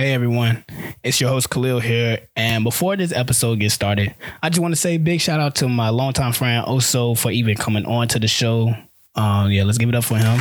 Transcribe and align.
Hey 0.00 0.14
everyone, 0.14 0.64
it's 1.04 1.20
your 1.20 1.28
host 1.28 1.50
Khalil 1.50 1.78
here. 1.78 2.26
And 2.34 2.64
before 2.64 2.96
this 2.96 3.12
episode 3.12 3.60
gets 3.60 3.74
started, 3.74 4.14
I 4.42 4.48
just 4.48 4.58
want 4.58 4.72
to 4.72 4.80
say 4.80 4.96
big 4.96 5.20
shout 5.20 5.40
out 5.40 5.56
to 5.56 5.68
my 5.68 5.90
longtime 5.90 6.32
friend 6.32 6.64
Oso 6.64 7.18
for 7.18 7.30
even 7.30 7.54
coming 7.54 7.84
on 7.84 8.08
to 8.08 8.18
the 8.18 8.26
show. 8.26 8.74
Um, 9.14 9.50
yeah, 9.50 9.64
let's 9.64 9.76
give 9.76 9.90
it 9.90 9.94
up 9.94 10.04
for 10.04 10.16
him. 10.16 10.38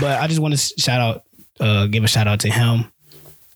But 0.00 0.20
I 0.20 0.28
just 0.28 0.38
want 0.38 0.56
to 0.56 0.80
shout 0.80 1.00
out, 1.00 1.24
uh, 1.58 1.86
give 1.86 2.04
a 2.04 2.06
shout 2.06 2.28
out 2.28 2.38
to 2.42 2.50
him. 2.52 2.84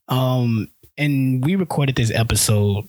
Um, 0.08 0.72
and 0.98 1.44
we 1.44 1.54
recorded 1.54 1.94
this 1.94 2.10
episode 2.10 2.88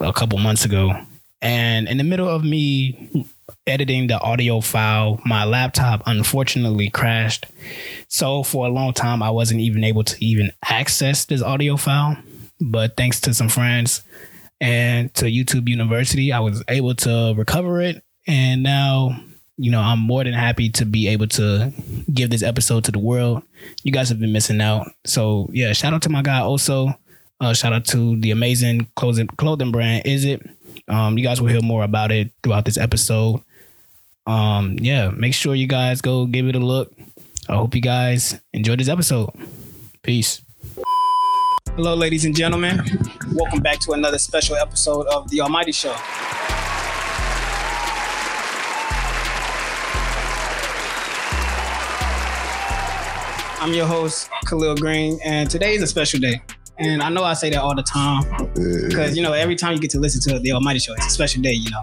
a 0.00 0.12
couple 0.12 0.38
months 0.38 0.64
ago, 0.64 1.00
and 1.40 1.86
in 1.86 1.96
the 1.96 2.02
middle 2.02 2.28
of 2.28 2.42
me 2.42 3.24
editing 3.66 4.06
the 4.06 4.20
audio 4.20 4.60
file, 4.60 5.20
my 5.24 5.44
laptop 5.44 6.02
unfortunately 6.06 6.90
crashed. 6.90 7.46
So 8.08 8.42
for 8.42 8.66
a 8.66 8.70
long 8.70 8.92
time, 8.92 9.22
I 9.22 9.30
wasn't 9.30 9.60
even 9.60 9.84
able 9.84 10.04
to 10.04 10.24
even 10.24 10.52
access 10.64 11.24
this 11.24 11.42
audio 11.42 11.76
file. 11.76 12.16
But 12.60 12.96
thanks 12.96 13.20
to 13.20 13.34
some 13.34 13.48
friends 13.48 14.02
and 14.60 15.12
to 15.14 15.26
YouTube 15.26 15.68
University, 15.68 16.32
I 16.32 16.40
was 16.40 16.62
able 16.68 16.94
to 16.96 17.34
recover 17.36 17.80
it. 17.80 18.02
And 18.26 18.62
now, 18.62 19.20
you 19.56 19.70
know, 19.70 19.80
I'm 19.80 20.00
more 20.00 20.24
than 20.24 20.34
happy 20.34 20.70
to 20.70 20.84
be 20.84 21.08
able 21.08 21.28
to 21.28 21.72
give 22.12 22.30
this 22.30 22.42
episode 22.42 22.84
to 22.84 22.92
the 22.92 22.98
world. 22.98 23.42
You 23.84 23.92
guys 23.92 24.08
have 24.08 24.20
been 24.20 24.32
missing 24.32 24.60
out. 24.60 24.90
So 25.04 25.48
yeah, 25.52 25.72
shout 25.72 25.92
out 25.92 26.02
to 26.02 26.08
my 26.08 26.22
guy 26.22 26.40
Oso. 26.40 26.96
Uh, 27.38 27.52
shout 27.52 27.74
out 27.74 27.84
to 27.84 28.18
the 28.18 28.30
amazing 28.30 28.90
clothing 28.96 29.26
clothing 29.26 29.70
brand. 29.70 30.04
Izzat? 30.04 30.55
Um, 30.88 31.18
you 31.18 31.24
guys 31.24 31.40
will 31.40 31.48
hear 31.48 31.62
more 31.62 31.84
about 31.84 32.12
it 32.12 32.30
throughout 32.42 32.64
this 32.64 32.78
episode. 32.78 33.42
Um, 34.26 34.76
yeah, 34.80 35.10
make 35.10 35.34
sure 35.34 35.54
you 35.54 35.66
guys 35.66 36.00
go 36.00 36.26
give 36.26 36.48
it 36.48 36.56
a 36.56 36.60
look. 36.60 36.92
I 37.48 37.54
hope 37.54 37.74
you 37.74 37.80
guys 37.80 38.40
enjoyed 38.52 38.80
this 38.80 38.88
episode. 38.88 39.30
Peace. 40.02 40.42
Hello, 41.76 41.94
ladies 41.94 42.24
and 42.24 42.34
gentlemen. 42.34 42.80
Welcome 43.32 43.60
back 43.60 43.80
to 43.80 43.92
another 43.92 44.18
special 44.18 44.56
episode 44.56 45.06
of 45.08 45.30
The 45.30 45.42
Almighty 45.42 45.72
Show. 45.72 45.94
I'm 53.60 53.72
your 53.74 53.86
host, 53.86 54.30
Khalil 54.46 54.76
Green, 54.76 55.18
and 55.24 55.50
today 55.50 55.74
is 55.74 55.82
a 55.82 55.86
special 55.86 56.20
day. 56.20 56.40
And 56.78 57.02
I 57.02 57.08
know 57.08 57.24
I 57.24 57.34
say 57.34 57.50
that 57.50 57.60
all 57.60 57.74
the 57.74 57.82
time 57.82 58.22
because, 58.54 59.16
you 59.16 59.22
know, 59.22 59.32
every 59.32 59.56
time 59.56 59.74
you 59.74 59.80
get 59.80 59.90
to 59.92 60.00
listen 60.00 60.20
to 60.32 60.38
The 60.38 60.52
Almighty 60.52 60.78
Show, 60.78 60.92
it's 60.92 61.06
a 61.06 61.10
special 61.10 61.40
day, 61.42 61.52
you 61.52 61.70
know. 61.70 61.82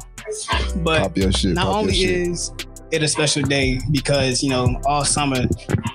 But 0.83 1.15
shit. 1.35 1.53
not 1.53 1.67
only 1.67 1.95
is 1.95 2.51
it 2.91 3.01
a 3.01 3.07
special 3.07 3.41
day 3.41 3.79
because 3.91 4.43
you 4.43 4.49
know 4.49 4.79
all 4.85 5.03
summer 5.03 5.47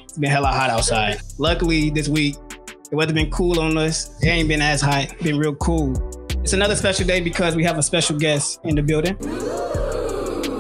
it's 0.03 0.19
been 0.19 0.31
hella 0.31 0.49
hot 0.49 0.69
outside. 0.69 1.21
Luckily 1.39 1.91
this 1.91 2.09
week 2.09 2.35
the 2.91 2.97
weather 2.97 3.13
been 3.13 3.31
cool 3.31 3.61
on 3.61 3.79
us. 3.79 4.21
It 4.23 4.29
ain't 4.29 4.49
been 4.49 4.61
as 4.61 4.81
hot. 4.81 5.15
Been 5.23 5.39
real 5.39 5.55
cool. 5.55 5.93
It's 6.41 6.55
another 6.55 6.75
special 6.75 7.07
day 7.07 7.21
because 7.21 7.55
we 7.55 7.63
have 7.65 7.79
a 7.79 7.83
special 7.83 8.19
guest 8.19 8.61
in 8.65 8.75
the 8.75 8.83
building. 8.83 9.17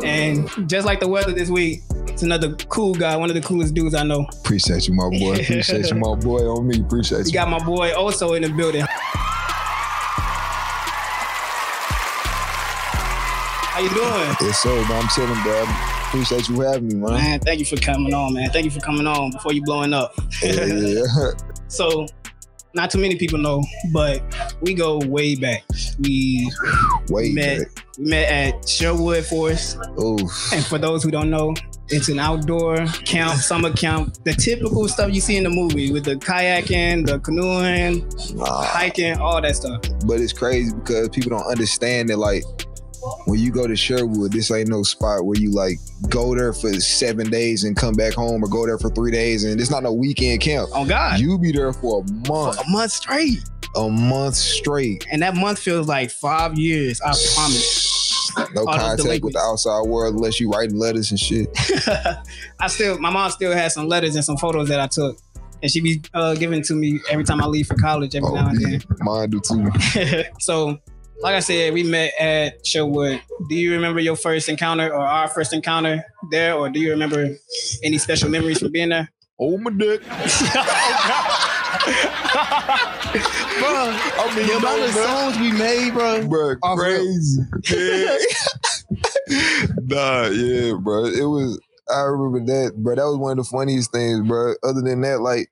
And 0.04 0.48
just 0.68 0.86
like 0.86 1.00
the 1.00 1.08
weather 1.08 1.32
this 1.32 1.50
week, 1.50 1.82
it's 2.08 2.22
another 2.22 2.54
cool 2.68 2.94
guy, 2.94 3.16
one 3.16 3.28
of 3.30 3.34
the 3.34 3.42
coolest 3.42 3.74
dudes 3.74 3.94
I 3.94 4.02
know. 4.04 4.26
Appreciate 4.40 4.86
you, 4.88 4.94
my 4.94 5.08
boy. 5.10 5.32
Appreciate 5.40 5.88
you, 5.90 5.96
my 5.96 6.14
boy. 6.14 6.40
On 6.48 6.66
me. 6.66 6.80
Appreciate 6.80 7.24
We 7.24 7.26
you. 7.26 7.32
got 7.32 7.48
my 7.48 7.58
boy 7.64 7.90
Oso 7.92 8.36
in 8.36 8.42
the 8.42 8.48
building. 8.50 8.84
How 13.70 13.80
you 13.80 13.88
doing? 13.90 14.36
Yes, 14.40 14.58
sir. 14.62 14.74
Man, 14.88 15.02
I'm 15.02 15.08
chilling, 15.08 15.40
bro. 15.42 15.64
Appreciate 16.08 16.48
you 16.48 16.60
having 16.62 16.88
me, 16.88 16.94
man. 16.96 17.12
Man, 17.12 17.40
thank 17.40 17.60
you 17.60 17.64
for 17.66 17.76
coming 17.76 18.12
on, 18.12 18.34
man. 18.34 18.50
Thank 18.50 18.64
you 18.64 18.70
for 18.70 18.80
coming 18.80 19.06
on 19.06 19.30
before 19.30 19.52
you 19.52 19.62
blowing 19.62 19.92
up. 19.92 20.14
Yeah, 20.42 20.64
yeah. 20.64 21.02
So, 21.70 22.06
not 22.74 22.90
too 22.90 22.98
many 22.98 23.16
people 23.16 23.38
know, 23.38 23.62
but 23.92 24.22
we 24.60 24.74
go 24.74 24.98
way 25.06 25.34
back. 25.34 25.64
We 26.00 26.50
Way 27.08 27.32
met 27.32 27.58
back. 27.74 27.84
we 27.98 28.04
met 28.04 28.30
at 28.30 28.68
Sherwood 28.68 29.24
Forest, 29.24 29.78
Oof. 30.00 30.52
and 30.52 30.64
for 30.64 30.78
those 30.78 31.02
who 31.02 31.10
don't 31.10 31.30
know, 31.30 31.54
it's 31.88 32.08
an 32.10 32.18
outdoor 32.18 32.84
camp, 33.06 33.40
summer 33.40 33.72
camp, 33.72 34.14
the 34.24 34.34
typical 34.34 34.86
stuff 34.88 35.12
you 35.12 35.20
see 35.22 35.36
in 35.38 35.44
the 35.44 35.50
movie 35.50 35.90
with 35.90 36.04
the 36.04 36.16
kayaking, 36.16 37.06
the 37.06 37.18
canoeing, 37.20 38.06
hiking, 38.44 39.16
all 39.18 39.40
that 39.40 39.56
stuff. 39.56 39.80
But 40.06 40.20
it's 40.20 40.34
crazy 40.34 40.74
because 40.74 41.08
people 41.08 41.30
don't 41.30 41.46
understand 41.46 42.10
that, 42.10 42.18
like, 42.18 42.44
when 43.26 43.38
you 43.40 43.50
go 43.50 43.66
to 43.66 43.76
Sherwood, 43.76 44.32
this 44.32 44.50
ain't 44.50 44.68
no 44.68 44.82
spot 44.82 45.24
where 45.24 45.38
you 45.38 45.50
like 45.50 45.78
go 46.08 46.34
there 46.34 46.52
for 46.52 46.72
seven 46.80 47.28
days 47.30 47.64
and 47.64 47.76
come 47.76 47.94
back 47.94 48.14
home, 48.14 48.42
or 48.44 48.48
go 48.48 48.66
there 48.66 48.78
for 48.78 48.90
three 48.90 49.10
days, 49.10 49.44
and 49.44 49.60
it's 49.60 49.70
not 49.70 49.82
no 49.82 49.92
weekend 49.92 50.40
camp. 50.40 50.68
Oh 50.74 50.84
God, 50.86 51.20
You 51.20 51.38
be 51.38 51.52
there 51.52 51.72
for 51.72 52.02
a 52.02 52.12
month, 52.28 52.58
a 52.60 52.70
month 52.70 52.92
straight, 52.92 53.38
a 53.76 53.88
month 53.88 54.34
straight. 54.34 55.06
and 55.10 55.22
that 55.22 55.34
month 55.36 55.58
feels 55.58 55.86
like 55.88 56.10
five 56.10 56.58
years. 56.58 57.00
I 57.00 57.14
promise. 57.34 57.86
No 58.54 58.60
All 58.66 58.78
contact 58.78 59.24
with 59.24 59.32
the 59.32 59.40
outside 59.40 59.82
world 59.88 60.14
unless 60.14 60.38
you 60.38 60.48
write 60.50 60.70
letters 60.70 61.10
and 61.10 61.18
shit. 61.18 61.48
I 62.60 62.68
still, 62.68 62.96
my 63.00 63.10
mom 63.10 63.30
still 63.32 63.52
has 63.52 63.74
some 63.74 63.88
letters 63.88 64.14
and 64.14 64.24
some 64.24 64.36
photos 64.36 64.68
that 64.68 64.78
I 64.78 64.86
took, 64.86 65.18
and 65.60 65.68
she 65.72 65.80
be 65.80 66.00
uh, 66.14 66.34
giving 66.34 66.62
to 66.64 66.74
me 66.74 67.00
every 67.10 67.24
time 67.24 67.42
I 67.42 67.46
leave 67.46 67.66
for 67.66 67.74
college, 67.74 68.14
every 68.14 68.28
Oh, 68.28 68.34
now 68.34 68.48
and 68.50 68.60
then. 68.64 68.82
mine 69.00 69.30
do 69.30 69.40
too. 69.40 69.72
so, 70.38 70.78
like 71.20 71.34
I 71.34 71.40
said, 71.40 71.74
we 71.74 71.82
met 71.82 72.12
at 72.18 72.66
Sherwood. 72.66 73.20
Do 73.48 73.54
you 73.54 73.72
remember 73.72 74.00
your 74.00 74.16
first 74.16 74.48
encounter 74.48 74.92
or 74.92 75.00
our 75.00 75.28
first 75.28 75.52
encounter 75.52 76.04
there, 76.30 76.54
or 76.54 76.68
do 76.68 76.80
you 76.80 76.90
remember 76.90 77.28
any 77.82 77.98
special 77.98 78.28
memories 78.28 78.58
from 78.60 78.72
being 78.72 78.90
there? 78.90 79.10
Oh 79.40 79.58
my 79.58 79.70
dick. 79.70 80.02
bro, 80.02 80.10
I 84.18 84.32
mean, 84.36 84.46
the 84.46 84.56
amount 84.56 84.82
of 84.82 84.90
songs 84.90 85.38
we 85.38 85.52
made, 85.52 85.92
bro. 85.92 86.26
bro, 86.26 86.56
crazy. 86.76 87.42
Nah, 89.82 90.28
yeah, 90.28 90.72
bro. 90.80 91.04
It 91.04 91.24
was. 91.24 91.60
I 91.90 92.00
remember 92.00 92.40
that, 92.52 92.76
bro. 92.76 92.94
That 92.94 93.04
was 93.04 93.18
one 93.18 93.38
of 93.38 93.44
the 93.44 93.50
funniest 93.50 93.92
things, 93.92 94.26
bro. 94.26 94.54
Other 94.62 94.80
than 94.80 95.02
that, 95.02 95.20
like, 95.20 95.48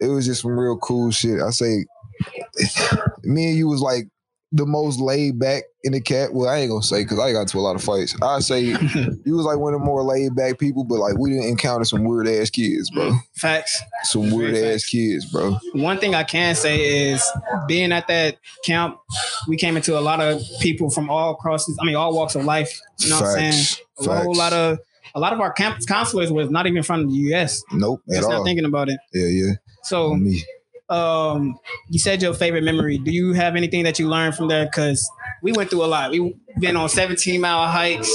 it 0.00 0.06
was 0.08 0.26
just 0.26 0.42
some 0.42 0.58
real 0.58 0.76
cool 0.78 1.10
shit. 1.10 1.40
I 1.40 1.50
say, 1.50 1.84
me 3.22 3.48
and 3.48 3.58
you 3.58 3.68
was 3.68 3.80
like 3.80 4.08
the 4.56 4.66
most 4.66 5.00
laid 5.00 5.38
back 5.38 5.64
in 5.84 5.92
the 5.92 6.00
cat. 6.00 6.32
Well, 6.32 6.48
I 6.48 6.58
ain't 6.58 6.70
gonna 6.70 6.82
say 6.82 7.02
because 7.02 7.18
I 7.18 7.32
got 7.32 7.42
into 7.42 7.58
a 7.58 7.60
lot 7.60 7.76
of 7.76 7.82
fights. 7.82 8.16
I 8.22 8.40
say 8.40 8.60
you 9.24 9.36
was 9.36 9.44
like 9.44 9.58
one 9.58 9.74
of 9.74 9.80
the 9.80 9.86
more 9.86 10.02
laid 10.02 10.34
back 10.34 10.58
people, 10.58 10.84
but 10.84 10.96
like 10.98 11.18
we 11.18 11.30
didn't 11.30 11.48
encounter 11.48 11.84
some 11.84 12.04
weird 12.04 12.28
ass 12.28 12.50
kids, 12.50 12.90
bro. 12.90 13.12
Facts. 13.34 13.80
Some 14.04 14.30
weird 14.30 14.54
Very 14.54 14.74
ass 14.74 14.84
kids, 14.84 15.30
bro. 15.30 15.58
One 15.74 15.98
thing 15.98 16.14
I 16.14 16.24
can 16.24 16.54
say 16.54 17.10
is 17.10 17.24
being 17.68 17.92
at 17.92 18.08
that 18.08 18.38
camp, 18.64 18.98
we 19.48 19.56
came 19.56 19.76
into 19.76 19.98
a 19.98 20.00
lot 20.00 20.20
of 20.20 20.42
people 20.60 20.90
from 20.90 21.10
all 21.10 21.32
across, 21.32 21.68
I 21.80 21.84
mean, 21.84 21.96
all 21.96 22.14
walks 22.14 22.34
of 22.34 22.44
life. 22.44 22.80
You 23.00 23.10
know 23.10 23.16
what 23.20 23.26
I'm 23.26 23.34
saying? 23.34 23.52
Facts. 23.52 24.06
A 24.06 24.22
whole 24.22 24.34
lot 24.34 24.52
of 24.52 24.78
a 25.14 25.20
lot 25.20 25.32
of 25.32 25.40
our 25.40 25.52
camp 25.52 25.78
counselors 25.86 26.30
was 26.30 26.50
not 26.50 26.66
even 26.66 26.82
from 26.82 27.08
the 27.08 27.14
US. 27.34 27.62
Nope, 27.72 28.02
at 28.10 28.16
Just 28.16 28.28
not 28.28 28.38
all. 28.38 28.44
thinking 28.44 28.64
about 28.66 28.88
it. 28.88 28.98
yeah, 29.14 29.26
yeah. 29.26 29.52
So 29.82 30.14
me. 30.14 30.42
Um 30.88 31.58
you 31.90 31.98
said 31.98 32.22
your 32.22 32.32
favorite 32.34 32.62
memory. 32.64 32.98
Do 32.98 33.10
you 33.10 33.32
have 33.32 33.56
anything 33.56 33.84
that 33.84 33.98
you 33.98 34.08
learned 34.08 34.34
from 34.36 34.48
there? 34.48 34.68
Cause 34.68 35.08
we 35.42 35.52
went 35.52 35.70
through 35.70 35.84
a 35.84 35.86
lot. 35.86 36.10
We've 36.12 36.32
been 36.60 36.76
on 36.76 36.88
17 36.88 37.40
mile 37.40 37.66
hikes. 37.70 38.10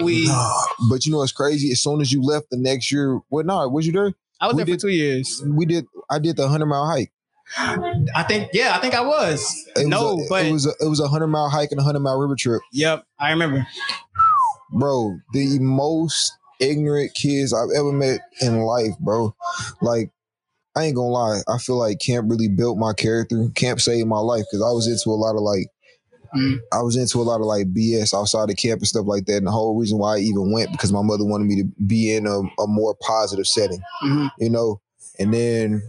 We 0.00 0.26
Nah, 0.26 0.60
but 0.90 1.06
you 1.06 1.12
know 1.12 1.18
what's 1.18 1.32
crazy? 1.32 1.70
As 1.72 1.82
soon 1.82 2.00
as 2.02 2.12
you 2.12 2.20
left 2.22 2.50
the 2.50 2.58
next 2.58 2.92
year, 2.92 3.18
well, 3.30 3.44
nah, 3.44 3.66
was 3.66 3.86
you 3.86 3.92
there? 3.92 4.12
I 4.40 4.46
was 4.48 4.54
we 4.56 4.58
there 4.58 4.66
did- 4.66 4.74
for 4.74 4.88
two 4.88 4.92
years. 4.92 5.42
We 5.46 5.64
did. 5.64 5.86
I 6.10 6.18
did 6.18 6.36
the 6.36 6.46
hundred 6.48 6.66
mile 6.66 6.86
hike. 6.86 7.12
I 7.56 8.24
think 8.28 8.50
yeah, 8.52 8.74
I 8.76 8.78
think 8.80 8.94
I 8.94 9.00
was. 9.00 9.54
It 9.76 9.86
no, 9.86 10.16
was 10.16 10.26
a, 10.26 10.28
but 10.28 10.44
it 10.46 10.52
was 10.52 10.66
a, 10.66 10.70
it 10.80 10.88
was 10.88 11.00
a 11.00 11.08
hundred 11.08 11.28
mile 11.28 11.48
hike 11.48 11.70
and 11.70 11.80
a 11.80 11.82
hundred 11.84 12.00
mile 12.00 12.18
river 12.18 12.34
trip, 12.36 12.60
yep, 12.72 13.04
I 13.18 13.30
remember. 13.30 13.66
bro. 14.72 15.16
The 15.32 15.58
most 15.60 16.32
ignorant 16.60 17.14
kids 17.14 17.54
I've 17.54 17.68
ever 17.76 17.92
met 17.92 18.20
in 18.40 18.60
life, 18.60 18.98
bro. 19.00 19.34
Like, 19.80 20.10
I 20.76 20.84
ain't 20.84 20.94
gonna 20.96 21.08
lie. 21.08 21.40
I 21.48 21.58
feel 21.58 21.76
like 21.78 21.98
camp 22.00 22.30
really 22.30 22.48
built 22.48 22.78
my 22.78 22.92
character. 22.92 23.48
Camp 23.54 23.80
saved 23.80 24.06
my 24.08 24.18
life 24.18 24.44
because 24.50 24.62
I 24.62 24.70
was 24.72 24.86
into 24.86 25.10
a 25.10 25.16
lot 25.18 25.34
of 25.34 25.40
like. 25.42 25.68
Mm. 26.36 26.58
I 26.72 26.82
was 26.82 26.96
into 26.96 27.18
a 27.18 27.22
lot 27.22 27.40
of 27.40 27.46
like 27.46 27.72
BS 27.72 28.12
outside 28.12 28.50
of 28.50 28.56
camp 28.56 28.80
and 28.80 28.86
stuff 28.88 29.06
like 29.06 29.24
that. 29.26 29.38
And 29.38 29.46
the 29.46 29.52
whole 29.52 29.78
reason 29.78 29.96
why 29.98 30.16
I 30.16 30.18
even 30.18 30.52
went 30.52 30.70
because 30.72 30.92
my 30.92 31.00
mother 31.02 31.24
wanted 31.24 31.46
me 31.46 31.62
to 31.62 31.68
be 31.86 32.12
in 32.14 32.26
a, 32.26 32.40
a 32.60 32.66
more 32.66 32.94
positive 33.00 33.46
setting. 33.46 33.80
Mhm. 34.04 34.30
you 34.38 34.50
know. 34.50 34.80
And 35.18 35.32
then 35.32 35.82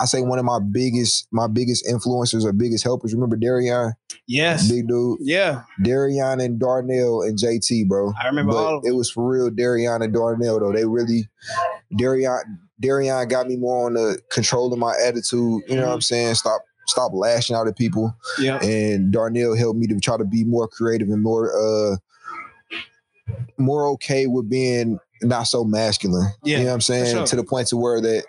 I 0.00 0.04
say 0.04 0.20
one 0.20 0.38
of 0.38 0.44
my 0.44 0.58
biggest, 0.58 1.26
my 1.30 1.46
biggest 1.46 1.86
influencers 1.86 2.44
or 2.44 2.52
biggest 2.52 2.84
helpers. 2.84 3.14
Remember 3.14 3.36
Darian, 3.36 3.92
Yes. 4.26 4.68
big 4.70 4.88
dude, 4.88 5.18
Yeah, 5.22 5.62
Darian 5.82 6.40
and 6.40 6.58
Darnell 6.58 7.22
and 7.22 7.38
JT, 7.38 7.84
bro. 7.88 8.12
I 8.22 8.26
remember 8.26 8.52
But 8.52 8.58
all 8.58 8.78
of 8.78 8.84
it 8.84 8.94
was 8.96 9.10
for 9.10 9.26
real, 9.26 9.48
Darian 9.48 10.02
and 10.02 10.12
Darnell 10.12 10.58
though. 10.60 10.72
They 10.72 10.84
really, 10.84 11.28
Darian, 11.96 12.58
Darian 12.80 13.28
got 13.28 13.46
me 13.46 13.56
more 13.56 13.86
on 13.86 13.94
the 13.94 14.18
controlling 14.30 14.80
my 14.80 14.94
attitude. 15.04 15.62
You 15.68 15.76
know 15.76 15.86
what 15.86 15.94
I'm 15.94 16.00
saying? 16.00 16.34
Stop, 16.34 16.62
stop 16.86 17.12
lashing 17.14 17.54
out 17.56 17.68
at 17.68 17.76
people. 17.76 18.14
Yeah. 18.38 18.62
And 18.62 19.12
Darnell 19.12 19.56
helped 19.56 19.78
me 19.78 19.86
to 19.88 20.00
try 20.00 20.16
to 20.16 20.24
be 20.24 20.44
more 20.44 20.68
creative 20.68 21.08
and 21.08 21.22
more, 21.22 21.52
uh, 21.54 21.96
more 23.56 23.86
okay 23.88 24.26
with 24.26 24.50
being 24.50 24.98
not 25.22 25.44
so 25.44 25.64
masculine. 25.64 26.28
Yeah, 26.42 26.58
you 26.58 26.64
know 26.64 26.70
what 26.70 26.74
I'm 26.74 26.80
saying? 26.80 27.16
sure. 27.16 27.26
To 27.26 27.36
the 27.36 27.44
point 27.44 27.68
to 27.68 27.76
where 27.76 28.00
that 28.00 28.24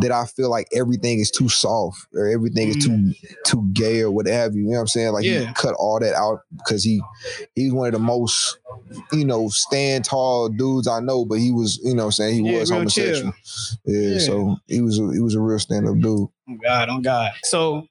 that 0.00 0.10
I 0.10 0.26
feel 0.26 0.50
like 0.50 0.66
everything 0.74 1.20
is 1.20 1.30
too 1.30 1.48
soft 1.48 2.06
or 2.14 2.26
everything 2.26 2.68
is 2.68 2.76
Mm. 2.78 2.82
too 3.14 3.14
too 3.46 3.70
gay 3.72 4.00
or 4.02 4.10
what 4.10 4.26
have 4.26 4.54
you. 4.54 4.62
You 4.62 4.66
know 4.70 4.74
what 4.76 4.80
I'm 4.80 4.86
saying? 4.88 5.12
Like 5.12 5.24
Yeah. 5.24 5.46
he 5.46 5.54
cut 5.54 5.74
all 5.78 6.00
that 6.00 6.14
out 6.14 6.40
because 6.56 6.82
he 6.82 7.00
he's 7.54 7.72
one 7.72 7.86
of 7.88 7.92
the 7.92 7.98
most 8.00 8.58
you 9.12 9.24
know 9.24 9.48
stand 9.48 10.04
tall 10.04 10.48
dudes 10.48 10.88
I 10.88 11.00
know, 11.00 11.24
but 11.24 11.38
he 11.38 11.52
was 11.52 11.80
you 11.84 11.94
know 11.94 12.02
what 12.04 12.06
I'm 12.06 12.12
saying 12.12 12.44
he 12.44 12.52
Yeah, 12.52 12.58
was 12.60 12.70
homosexual. 12.70 13.32
Yeah, 13.84 14.08
Yeah. 14.14 14.18
so 14.18 14.56
he 14.66 14.80
was 14.80 14.98
a, 14.98 15.12
he 15.12 15.20
was 15.20 15.34
a 15.34 15.40
real 15.40 15.58
stand 15.58 15.86
up 15.88 15.94
dude. 16.00 16.04
Oh 16.48 16.56
God, 16.62 16.88
oh 16.90 16.98
God. 17.00 17.32
So 17.44 17.86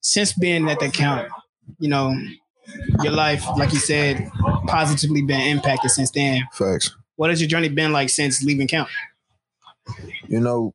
since 0.00 0.32
being 0.32 0.68
at 0.70 0.80
the 0.80 0.88
camp, 0.90 1.28
you 1.78 1.88
know, 1.90 2.14
your 3.02 3.12
life, 3.12 3.44
like 3.58 3.72
you 3.72 3.78
said, 3.78 4.30
positively 4.66 5.22
been 5.22 5.40
impacted 5.40 5.90
since 5.90 6.10
then. 6.10 6.42
Facts. 6.52 6.94
What 7.16 7.30
has 7.30 7.40
your 7.40 7.48
journey 7.48 7.68
been 7.68 7.92
like 7.92 8.08
since 8.08 8.42
leaving 8.42 8.68
camp? 8.68 8.88
You 10.28 10.40
know, 10.40 10.72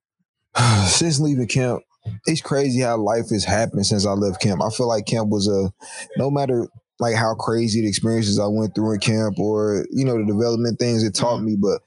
since 0.87 1.19
leaving 1.19 1.47
camp, 1.47 1.83
it's 2.25 2.41
crazy 2.41 2.81
how 2.81 2.97
life 2.97 3.29
has 3.29 3.43
happened 3.45 3.85
since 3.85 4.05
I 4.05 4.11
left 4.11 4.41
camp. 4.41 4.61
I 4.61 4.69
feel 4.69 4.87
like 4.87 5.05
camp 5.05 5.29
was 5.29 5.47
a 5.47 5.71
no 6.17 6.29
matter 6.29 6.67
like 6.99 7.15
how 7.15 7.33
crazy 7.35 7.81
the 7.81 7.87
experiences 7.87 8.39
I 8.39 8.47
went 8.47 8.75
through 8.75 8.93
in 8.93 8.99
camp 8.99 9.39
or 9.39 9.85
you 9.91 10.05
know 10.05 10.17
the 10.17 10.25
development 10.25 10.79
things 10.79 11.03
it 11.03 11.15
taught 11.15 11.41
me, 11.41 11.55
but 11.55 11.81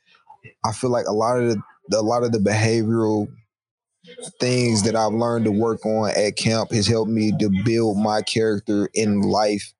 I 0.64 0.72
feel 0.72 0.90
like 0.90 1.06
a 1.06 1.12
lot 1.12 1.38
of 1.40 1.48
the 1.88 1.98
a 1.98 2.02
lot 2.02 2.22
of 2.24 2.32
the 2.32 2.38
behavioral 2.38 3.28
things 4.40 4.82
that 4.84 4.96
I've 4.96 5.12
learned 5.12 5.44
to 5.46 5.50
work 5.52 5.84
on 5.84 6.10
at 6.16 6.36
camp 6.36 6.72
has 6.72 6.86
helped 6.86 7.10
me 7.10 7.32
to 7.38 7.50
build 7.64 7.98
my 7.98 8.22
character 8.22 8.88
in 8.94 9.20
life, 9.20 9.72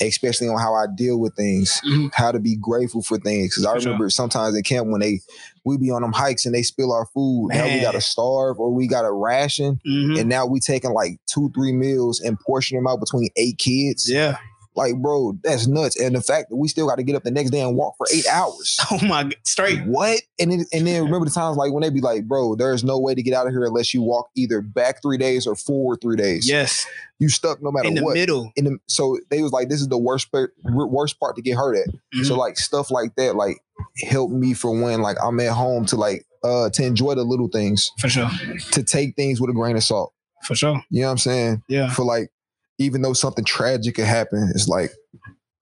especially 0.00 0.48
on 0.48 0.58
how 0.58 0.74
I 0.74 0.86
deal 0.94 1.18
with 1.18 1.34
things, 1.34 1.80
Mhm. 1.84 2.10
how 2.14 2.32
to 2.32 2.38
be 2.38 2.56
grateful 2.56 3.02
for 3.02 3.18
things. 3.18 3.50
Because 3.50 3.64
I 3.66 3.74
For 3.74 3.80
sure. 3.80 3.92
remember 3.92 4.10
sometimes 4.10 4.56
in 4.56 4.62
camp 4.62 4.88
when 4.88 5.00
they 5.00 5.20
we 5.64 5.76
be 5.76 5.90
on 5.90 6.02
them 6.02 6.12
hikes 6.12 6.44
and 6.46 6.54
they 6.54 6.62
spill 6.62 6.92
our 6.92 7.06
food, 7.06 7.48
now 7.52 7.64
we 7.64 7.80
gotta 7.80 8.00
starve 8.00 8.58
or 8.60 8.70
we 8.72 8.86
gotta 8.86 9.10
ration, 9.12 9.80
Mhm. 9.86 10.20
and 10.20 10.28
now 10.28 10.46
we 10.46 10.60
taking 10.60 10.92
like 10.92 11.18
two 11.26 11.50
three 11.54 11.72
meals 11.72 12.20
and 12.20 12.38
portion 12.40 12.76
them 12.76 12.86
out 12.86 13.00
between 13.00 13.28
eight 13.36 13.58
kids. 13.58 14.08
Yeah. 14.10 14.36
Like, 14.76 14.96
bro, 14.96 15.38
that's 15.44 15.66
nuts. 15.68 15.98
And 16.00 16.16
the 16.16 16.20
fact 16.20 16.50
that 16.50 16.56
we 16.56 16.66
still 16.68 16.88
got 16.88 16.96
to 16.96 17.02
get 17.04 17.14
up 17.14 17.22
the 17.22 17.30
next 17.30 17.50
day 17.50 17.60
and 17.60 17.76
walk 17.76 17.94
for 17.96 18.06
eight 18.12 18.26
hours. 18.28 18.78
Oh 18.90 18.98
my 19.06 19.30
Straight. 19.44 19.84
What? 19.86 20.20
And 20.40 20.50
then, 20.52 20.64
and 20.72 20.86
then 20.86 21.04
remember 21.04 21.24
the 21.26 21.30
times 21.30 21.56
like 21.56 21.72
when 21.72 21.82
they 21.82 21.90
be 21.90 22.00
like, 22.00 22.26
bro, 22.26 22.54
there's 22.56 22.82
no 22.84 22.98
way 22.98 23.14
to 23.14 23.22
get 23.22 23.34
out 23.34 23.46
of 23.46 23.52
here 23.52 23.64
unless 23.64 23.94
you 23.94 24.02
walk 24.02 24.30
either 24.36 24.60
back 24.60 25.00
three 25.02 25.16
days 25.18 25.46
or 25.46 25.54
forward 25.54 26.00
three 26.02 26.16
days. 26.16 26.48
Yes. 26.48 26.86
You 27.20 27.28
stuck 27.28 27.62
no 27.62 27.70
matter 27.70 27.86
In 27.88 27.94
the 27.94 28.02
what. 28.02 28.14
middle. 28.14 28.52
In 28.56 28.64
the 28.64 28.78
so 28.88 29.18
they 29.30 29.42
was 29.42 29.52
like, 29.52 29.68
this 29.68 29.80
is 29.80 29.88
the 29.88 29.98
worst 29.98 30.30
part, 30.32 30.52
worst 30.64 31.18
part 31.20 31.36
to 31.36 31.42
get 31.42 31.56
hurt 31.56 31.76
at. 31.76 31.86
Mhm. 32.14 32.24
So 32.26 32.36
like 32.36 32.58
stuff 32.58 32.90
like 32.90 33.14
that, 33.16 33.36
like 33.36 33.58
helped 34.02 34.34
me 34.34 34.54
for 34.54 34.70
when 34.72 35.00
like 35.02 35.16
I'm 35.22 35.38
at 35.40 35.52
home 35.52 35.86
to 35.86 35.96
like 35.96 36.26
uh 36.42 36.68
to 36.70 36.84
enjoy 36.84 37.14
the 37.14 37.22
little 37.24 37.48
things, 37.48 37.90
For 38.00 38.08
sure. 38.08 38.28
to 38.72 38.82
take 38.82 39.14
things 39.16 39.40
with 39.40 39.50
a 39.50 39.54
grain 39.54 39.76
of 39.76 39.84
salt. 39.84 40.12
For 40.42 40.54
sure. 40.54 40.82
You 40.90 41.00
know 41.02 41.06
what 41.06 41.12
I'm 41.12 41.18
saying? 41.18 41.62
Yeah. 41.68 41.90
For 41.90 42.04
like, 42.04 42.30
even 42.78 43.02
though 43.02 43.12
something 43.12 43.44
tragic 43.44 43.96
could 43.96 44.04
happen, 44.04 44.50
it's 44.54 44.68
like 44.68 44.90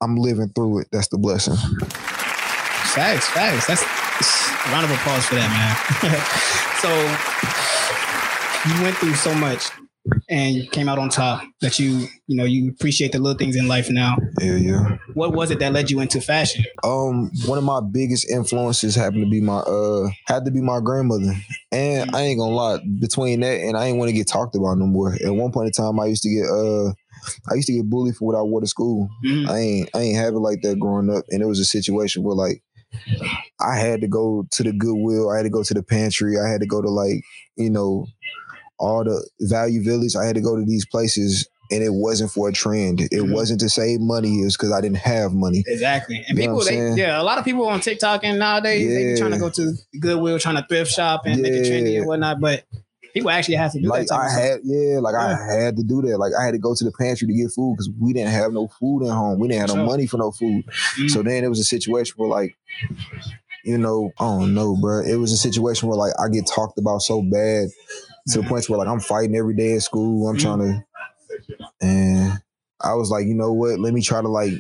I'm 0.00 0.16
living 0.16 0.50
through 0.54 0.80
it. 0.80 0.88
That's 0.92 1.08
the 1.08 1.18
blessing. 1.18 1.56
Facts, 2.94 3.28
facts. 3.28 3.66
That's 3.66 3.82
round 4.70 4.84
of 4.84 4.90
applause 4.90 5.24
for 5.26 5.36
that, 5.36 5.48
man. 5.50 5.72
so 6.82 6.90
you 8.68 8.82
went 8.82 8.96
through 8.96 9.14
so 9.14 9.34
much 9.34 9.70
and 10.28 10.56
you 10.56 10.68
came 10.68 10.88
out 10.88 10.98
on 10.98 11.08
top 11.08 11.42
that 11.60 11.78
you, 11.78 12.06
you 12.26 12.36
know, 12.36 12.44
you 12.44 12.70
appreciate 12.70 13.12
the 13.12 13.18
little 13.18 13.38
things 13.38 13.56
in 13.56 13.68
life 13.68 13.88
now. 13.90 14.16
Yeah, 14.40 14.56
yeah. 14.56 14.96
What 15.14 15.32
was 15.32 15.50
it 15.50 15.58
that 15.60 15.72
led 15.72 15.90
you 15.90 16.00
into 16.00 16.20
fashion? 16.20 16.64
Um, 16.82 17.30
one 17.46 17.58
of 17.58 17.64
my 17.64 17.80
biggest 17.80 18.28
influences 18.30 18.94
happened 18.94 19.24
to 19.24 19.30
be 19.30 19.40
my 19.40 19.58
uh 19.58 20.08
had 20.26 20.44
to 20.44 20.50
be 20.50 20.60
my 20.60 20.80
grandmother. 20.80 21.34
And 21.70 22.14
I 22.14 22.22
ain't 22.22 22.38
gonna 22.38 22.54
lie, 22.54 22.78
between 23.00 23.40
that 23.40 23.60
and 23.60 23.76
I 23.76 23.86
ain't 23.86 23.98
want 23.98 24.08
to 24.08 24.14
get 24.14 24.26
talked 24.26 24.56
about 24.56 24.78
no 24.78 24.86
more. 24.86 25.14
At 25.24 25.34
one 25.34 25.52
point 25.52 25.66
in 25.66 25.72
time 25.72 26.00
I 26.00 26.06
used 26.06 26.24
to 26.24 26.30
get 26.30 26.46
uh 26.46 26.92
I 27.50 27.54
used 27.54 27.66
to 27.68 27.74
get 27.74 27.88
bullied 27.88 28.16
for 28.16 28.26
what 28.26 28.36
I 28.38 28.42
wore 28.42 28.60
to 28.60 28.66
school. 28.66 29.08
Mhm. 29.24 29.48
I 29.48 29.58
ain't 29.58 29.90
I 29.94 30.00
ain't 30.00 30.16
have 30.18 30.34
it 30.34 30.38
like 30.38 30.62
that 30.62 30.78
growing 30.78 31.10
up. 31.10 31.24
And 31.30 31.42
it 31.42 31.46
was 31.46 31.60
a 31.60 31.64
situation 31.64 32.22
where 32.22 32.34
like 32.36 32.62
I 33.60 33.76
had 33.78 34.00
to 34.02 34.08
go 34.08 34.46
to 34.50 34.62
the 34.62 34.72
Goodwill, 34.72 35.30
I 35.30 35.36
had 35.38 35.44
to 35.44 35.50
go 35.50 35.62
to 35.62 35.74
the 35.74 35.82
pantry, 35.82 36.36
I 36.38 36.48
had 36.50 36.60
to 36.60 36.66
go 36.66 36.82
to 36.82 36.90
like, 36.90 37.22
you 37.56 37.70
know, 37.70 38.06
all 38.78 39.04
the 39.04 39.28
value 39.40 39.82
village. 39.82 40.16
I 40.16 40.24
had 40.26 40.34
to 40.34 40.40
go 40.42 40.56
to 40.56 40.64
these 40.64 40.84
places 40.86 41.48
and 41.70 41.82
it 41.82 41.92
wasn't 41.94 42.30
for 42.30 42.48
a 42.48 42.52
trend. 42.52 43.00
It 43.00 43.10
Mhm. 43.12 43.32
wasn't 43.32 43.60
to 43.60 43.68
save 43.70 44.00
money, 44.00 44.40
it 44.40 44.44
was 44.44 44.56
because 44.56 44.72
I 44.72 44.80
didn't 44.82 44.98
have 44.98 45.32
money. 45.32 45.64
Exactly. 45.66 46.16
And 46.28 46.36
You 46.36 46.44
people, 46.44 46.64
they, 46.64 46.94
yeah, 46.94 47.20
a 47.20 47.22
lot 47.22 47.38
of 47.38 47.44
people 47.44 47.66
on 47.66 47.80
TikTok 47.80 48.24
and 48.24 48.38
nowadays 48.38 48.86
they 48.86 49.04
be 49.04 49.10
Yeah. 49.10 49.16
trying 49.16 49.30
to 49.30 49.38
go 49.38 49.48
to 49.50 49.72
Goodwill, 49.98 50.38
trying 50.38 50.56
to 50.56 50.66
thrift 50.68 50.90
shop 50.90 51.22
and 51.24 51.40
make 51.40 51.52
it 51.52 51.64
trendy 51.64 51.92
Yeah. 51.92 51.98
and 52.00 52.06
whatnot. 52.06 52.40
But 52.40 52.64
people 53.12 53.30
actually 53.30 53.54
have 53.56 53.72
to 53.72 53.80
do 53.80 53.88
Like 53.88 54.06
that. 54.06 54.14
Type 54.14 54.18
I 54.20 54.24
of 54.26 54.30
stuff. 54.30 54.42
had, 54.44 54.60
yeah, 54.64 54.98
like 55.00 55.14
I 55.14 55.36
had 55.62 55.76
to 55.76 55.82
do 55.82 56.02
that. 56.02 56.18
Like 56.18 56.32
I 56.38 56.44
had 56.44 56.52
to 56.52 56.58
go 56.58 56.74
to 56.74 56.84
the 56.84 56.92
pantry 56.92 57.26
to 57.28 57.34
get 57.34 57.50
food 57.52 57.74
because 57.76 57.90
we 58.00 58.12
didn't 58.12 58.32
have 58.32 58.52
no 58.52 58.68
food 58.80 59.04
at 59.04 59.12
home. 59.12 59.38
We 59.38 59.48
didn't 59.48 59.60
have 59.60 59.68
no 59.70 59.74
Sure. 59.76 59.86
money 59.86 60.06
for 60.06 60.16
no 60.18 60.30
food. 60.32 60.64
Mhm. 60.98 61.10
So 61.10 61.22
then 61.22 61.44
it 61.44 61.48
was 61.48 61.58
a 61.58 61.64
situation 61.64 62.14
where 62.16 62.28
like, 62.28 62.56
you 63.64 63.78
know, 63.78 64.10
I 64.18 64.24
don't 64.24 64.54
know, 64.54 64.76
bro. 64.80 65.00
It 65.00 65.16
was 65.16 65.32
a 65.32 65.36
situation 65.36 65.88
where 65.88 65.98
like 65.98 66.12
I 66.18 66.28
get 66.28 66.46
talked 66.46 66.78
about 66.78 67.02
so 67.02 67.22
bad 67.22 67.68
to 68.28 68.40
the 68.42 68.48
point 68.48 68.68
where 68.68 68.78
like 68.78 68.88
I'm 68.88 69.00
fighting 69.00 69.36
every 69.36 69.54
day 69.54 69.74
at 69.74 69.82
school. 69.82 70.28
I'm 70.28 70.36
trying 70.38 70.58
to, 70.60 70.84
and 71.80 72.40
I 72.80 72.94
was 72.94 73.10
like, 73.10 73.26
you 73.26 73.34
know 73.34 73.52
what? 73.52 73.78
Let 73.78 73.94
me 73.94 74.02
try 74.02 74.20
to 74.20 74.28
like 74.28 74.52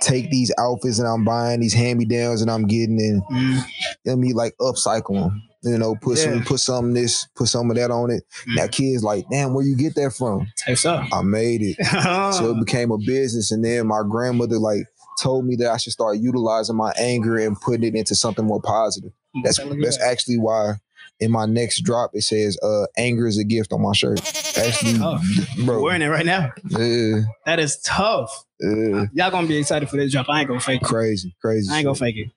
take 0.00 0.30
these 0.30 0.52
outfits 0.58 0.98
that 0.98 1.06
I'm 1.06 1.24
buying, 1.24 1.60
these 1.60 1.74
hand 1.74 1.98
me 1.98 2.04
downs 2.04 2.44
that 2.44 2.50
I'm 2.52 2.66
getting, 2.66 3.00
and 3.00 3.22
Mhm. 3.24 3.64
let 4.06 4.18
me 4.18 4.32
like 4.32 4.54
upcycle 4.60 5.14
them. 5.14 5.42
You 5.62 5.76
know, 5.76 5.96
put 5.96 6.18
some 6.18 6.42
put 6.44 6.60
some 6.60 6.90
of 6.90 6.94
this, 6.94 7.26
put 7.34 7.48
some 7.48 7.68
of 7.70 7.76
that 7.76 7.90
on 7.90 8.10
it. 8.10 8.22
Mhm. 8.48 8.56
Now 8.56 8.66
kids 8.68 9.02
like, 9.02 9.24
damn, 9.30 9.54
where 9.54 9.64
you 9.64 9.76
get 9.76 9.94
that 9.96 10.12
from? 10.16 10.46
Type 10.64 10.76
stuff. 10.78 11.08
I 11.12 11.22
made 11.22 11.62
it. 11.62 11.76
So 12.34 12.50
it 12.52 12.60
became 12.64 12.90
a 12.92 12.98
business. 12.98 13.50
And 13.50 13.64
then 13.64 13.86
my 13.88 14.02
grandmother 14.08 14.58
like 14.58 14.86
told 15.20 15.44
me 15.46 15.56
that 15.56 15.70
I 15.72 15.76
should 15.78 15.92
start 15.92 16.18
utilizing 16.18 16.76
my 16.76 16.92
anger 16.96 17.36
and 17.38 17.60
putting 17.60 17.82
it 17.82 17.96
into 17.96 18.14
something 18.14 18.44
more 18.44 18.60
positive. 18.62 19.10
That's 19.42 19.58
at 19.58 19.68
that's 19.82 19.98
that. 19.98 20.06
actually 20.06 20.38
why 20.38 20.74
in 21.20 21.32
my 21.32 21.44
next 21.46 21.80
drop 21.80 22.10
it 22.14 22.22
says 22.22 22.56
uh 22.62 22.86
anger 22.96 23.26
is 23.26 23.36
a 23.38 23.44
gift 23.44 23.72
on 23.72 23.82
my 23.82 23.92
shirt. 23.92 24.20
Actually, 24.56 24.98
Oh, 25.02 25.18
bro. 25.64 25.82
wearing 25.82 26.02
it 26.02 26.06
right 26.06 26.24
now. 26.26 26.52
Yeah, 26.68 27.22
That 27.46 27.58
is 27.58 27.78
tough. 27.80 28.44
yeah. 28.60 29.06
Y'all 29.12 29.30
gonna 29.32 29.48
be 29.48 29.56
excited 29.56 29.88
for 29.88 29.96
this 29.96 30.12
drop. 30.12 30.26
I 30.28 30.40
ain't 30.40 30.48
gonna 30.48 30.60
fake 30.60 30.82
it. 30.82 30.84
crazy, 30.84 31.34
crazy. 31.40 31.68
I 31.72 31.78
ain't 31.78 31.84
gonna 31.86 31.96
fake 31.96 32.16
it. 32.16 32.30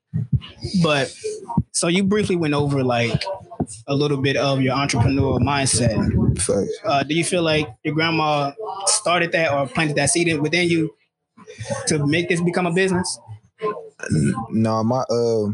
But 0.82 1.14
so 1.72 1.88
you 1.88 2.04
briefly 2.04 2.36
went 2.36 2.54
over 2.54 2.84
like 2.84 3.24
a 3.88 3.96
little 3.96 4.18
bit 4.18 4.38
of 4.38 4.62
your 4.62 4.76
entrepreneurial 4.76 5.40
mindset. 5.40 5.96
Uh, 6.86 7.04
do 7.04 7.16
you 7.16 7.24
feel 7.24 7.44
like 7.44 7.68
your 7.84 7.94
grandma 7.94 8.52
started 8.86 9.32
that 9.32 9.52
or 9.54 9.68
planted 9.68 9.96
that 9.96 10.10
seed 10.10 10.40
within 10.40 10.68
you 10.68 10.94
to 11.88 12.06
make 12.06 12.30
this 12.30 12.42
become 12.42 12.66
a 12.66 12.74
business? 12.74 13.20
No, 14.50 14.84
my 14.84 15.02
uh 15.10 15.52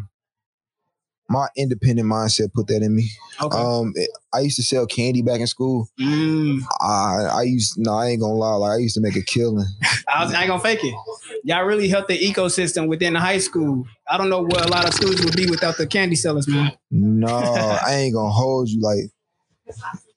my 1.29 1.47
independent 1.57 2.07
mindset 2.07 2.53
put 2.53 2.67
that 2.67 2.81
in 2.81 2.95
me. 2.95 3.09
Okay. 3.41 3.57
Um, 3.57 3.93
I 4.33 4.39
used 4.39 4.55
to 4.57 4.63
sell 4.63 4.85
candy 4.85 5.21
back 5.21 5.39
in 5.39 5.47
school. 5.47 5.89
Mm, 5.99 6.61
I 6.81 7.39
I 7.39 7.41
used 7.43 7.77
no, 7.77 7.93
I 7.93 8.07
ain't 8.07 8.21
gonna 8.21 8.33
lie. 8.33 8.53
Like 8.55 8.71
I 8.71 8.77
used 8.77 8.95
to 8.95 9.01
make 9.01 9.15
a 9.15 9.21
killing. 9.21 9.65
I, 10.07 10.23
was, 10.23 10.33
I 10.33 10.41
ain't 10.41 10.49
gonna 10.49 10.61
fake 10.61 10.83
it. 10.83 10.95
Y'all 11.43 11.65
really 11.65 11.89
helped 11.89 12.07
the 12.07 12.17
ecosystem 12.17 12.87
within 12.87 13.13
the 13.13 13.19
high 13.19 13.39
school. 13.39 13.85
I 14.09 14.17
don't 14.17 14.29
know 14.29 14.41
where 14.41 14.63
a 14.63 14.67
lot 14.67 14.87
of 14.87 14.93
students 14.93 15.23
would 15.23 15.35
be 15.35 15.49
without 15.49 15.77
the 15.77 15.85
candy 15.85 16.15
sellers, 16.15 16.47
man. 16.47 16.71
No, 16.91 17.27
I 17.27 17.95
ain't 17.95 18.13
gonna 18.13 18.31
hold 18.31 18.69
you. 18.69 18.81
Like 18.81 19.11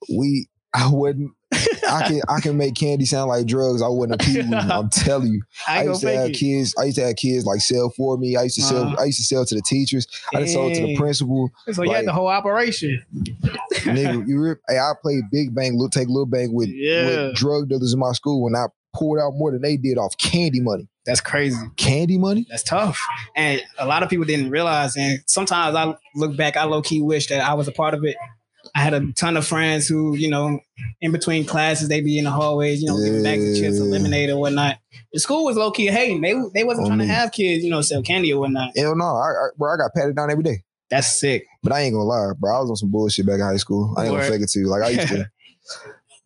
we, 0.09 0.47
I 0.73 0.89
wouldn't. 0.91 1.31
I 1.89 2.07
can 2.07 2.21
I 2.29 2.39
can 2.39 2.57
make 2.57 2.75
candy 2.75 3.05
sound 3.05 3.29
like 3.29 3.45
drugs. 3.45 3.81
I 3.81 3.87
wouldn't 3.87 4.21
appeal. 4.21 4.45
I'm 4.53 4.89
telling 4.91 5.33
you. 5.33 5.43
I 5.67 5.81
I, 5.81 5.83
used 5.83 6.01
to 6.01 6.15
have 6.15 6.31
kids. 6.33 6.75
I 6.79 6.83
used 6.85 6.97
to 6.97 7.05
have 7.05 7.15
kids 7.15 7.45
like 7.45 7.61
sell 7.61 7.89
for 7.89 8.17
me. 8.17 8.35
I 8.37 8.43
used 8.43 8.55
to 8.55 8.61
sell. 8.61 8.83
Uh-huh. 8.83 8.95
I 8.99 9.05
used 9.05 9.19
to 9.19 9.23
sell 9.23 9.45
to 9.45 9.55
the 9.55 9.61
teachers. 9.61 10.07
I 10.33 10.41
just 10.41 10.53
sold 10.53 10.73
to 10.73 10.81
the 10.81 10.95
principal. 10.95 11.49
So 11.71 11.83
you 11.83 11.91
had 11.91 12.05
the 12.05 12.13
whole 12.13 12.27
operation. 12.27 13.03
Nigga, 13.13 14.27
you 14.27 14.39
rip, 14.39 14.61
hey, 14.67 14.77
I 14.77 14.93
played 15.01 15.23
big 15.31 15.53
bang, 15.55 15.73
little 15.73 15.89
take 15.89 16.07
little 16.07 16.25
bang 16.25 16.53
with, 16.53 16.69
Yeah. 16.69 17.27
with 17.27 17.35
drug 17.35 17.69
dealers 17.69 17.93
in 17.93 17.99
my 17.99 18.11
school, 18.13 18.47
and 18.47 18.55
I 18.55 18.65
pulled 18.93 19.19
out 19.19 19.31
more 19.35 19.51
than 19.51 19.61
they 19.61 19.77
did 19.77 19.97
off 19.97 20.17
candy 20.17 20.59
money. 20.59 20.87
That's 21.05 21.21
crazy. 21.21 21.57
Candy 21.77 22.17
money? 22.17 22.45
That's 22.49 22.63
tough. 22.63 22.99
And 23.35 23.61
a 23.79 23.85
lot 23.87 24.03
of 24.03 24.09
people 24.09 24.25
didn't 24.25 24.51
realize. 24.51 24.95
And 24.95 25.19
sometimes 25.25 25.75
I 25.75 25.95
look 26.15 26.35
back, 26.37 26.57
I 26.57 26.65
low 26.65 26.81
key 26.81 27.01
wish 27.01 27.27
that 27.27 27.41
I 27.41 27.53
was 27.55 27.67
a 27.67 27.71
part 27.71 27.93
of 27.93 28.03
it. 28.03 28.15
I 28.75 28.79
had 28.79 28.93
a 28.93 29.11
ton 29.13 29.37
of 29.37 29.45
friends 29.45 29.87
who, 29.87 30.15
you 30.15 30.29
know, 30.29 30.59
in 31.01 31.11
between 31.11 31.45
classes, 31.45 31.89
they'd 31.89 32.05
be 32.05 32.17
in 32.17 32.23
the 32.23 32.31
hallways, 32.31 32.81
you 32.81 32.87
know, 32.87 32.97
giving 33.03 33.23
back 33.23 33.37
of 33.37 33.55
chips 33.55 33.79
or 33.79 33.83
lemonade 33.83 34.29
or 34.29 34.37
whatnot. 34.37 34.77
The 35.13 35.19
school 35.19 35.45
was 35.45 35.57
low 35.57 35.71
key 35.71 35.87
hating. 35.87 36.21
They 36.21 36.33
they 36.53 36.63
wasn't 36.63 36.87
trying 36.87 36.99
to 36.99 37.05
have 37.07 37.31
kids, 37.31 37.63
you 37.63 37.69
know, 37.69 37.81
sell 37.81 38.01
candy 38.01 38.31
or 38.33 38.39
whatnot. 38.41 38.71
Hell 38.77 38.95
no, 38.95 39.05
I, 39.05 39.27
I, 39.29 39.47
bro. 39.57 39.73
I 39.73 39.77
got 39.77 39.93
patted 39.93 40.15
down 40.15 40.31
every 40.31 40.43
day. 40.43 40.63
That's 40.89 41.19
sick. 41.19 41.45
But 41.63 41.73
I 41.73 41.81
ain't 41.81 41.93
gonna 41.93 42.05
lie, 42.05 42.31
bro. 42.39 42.55
I 42.55 42.59
was 42.61 42.69
on 42.69 42.75
some 42.77 42.91
bullshit 42.91 43.25
back 43.25 43.35
in 43.35 43.41
high 43.41 43.57
school. 43.57 43.93
I 43.97 44.03
ain't 44.05 44.11
Word. 44.13 44.19
gonna 44.19 44.31
fake 44.31 44.41
it 44.41 44.49
to 44.49 44.59
you. 44.59 44.67
Like 44.67 44.83
I 44.83 44.89
used 44.89 45.07
to. 45.09 45.29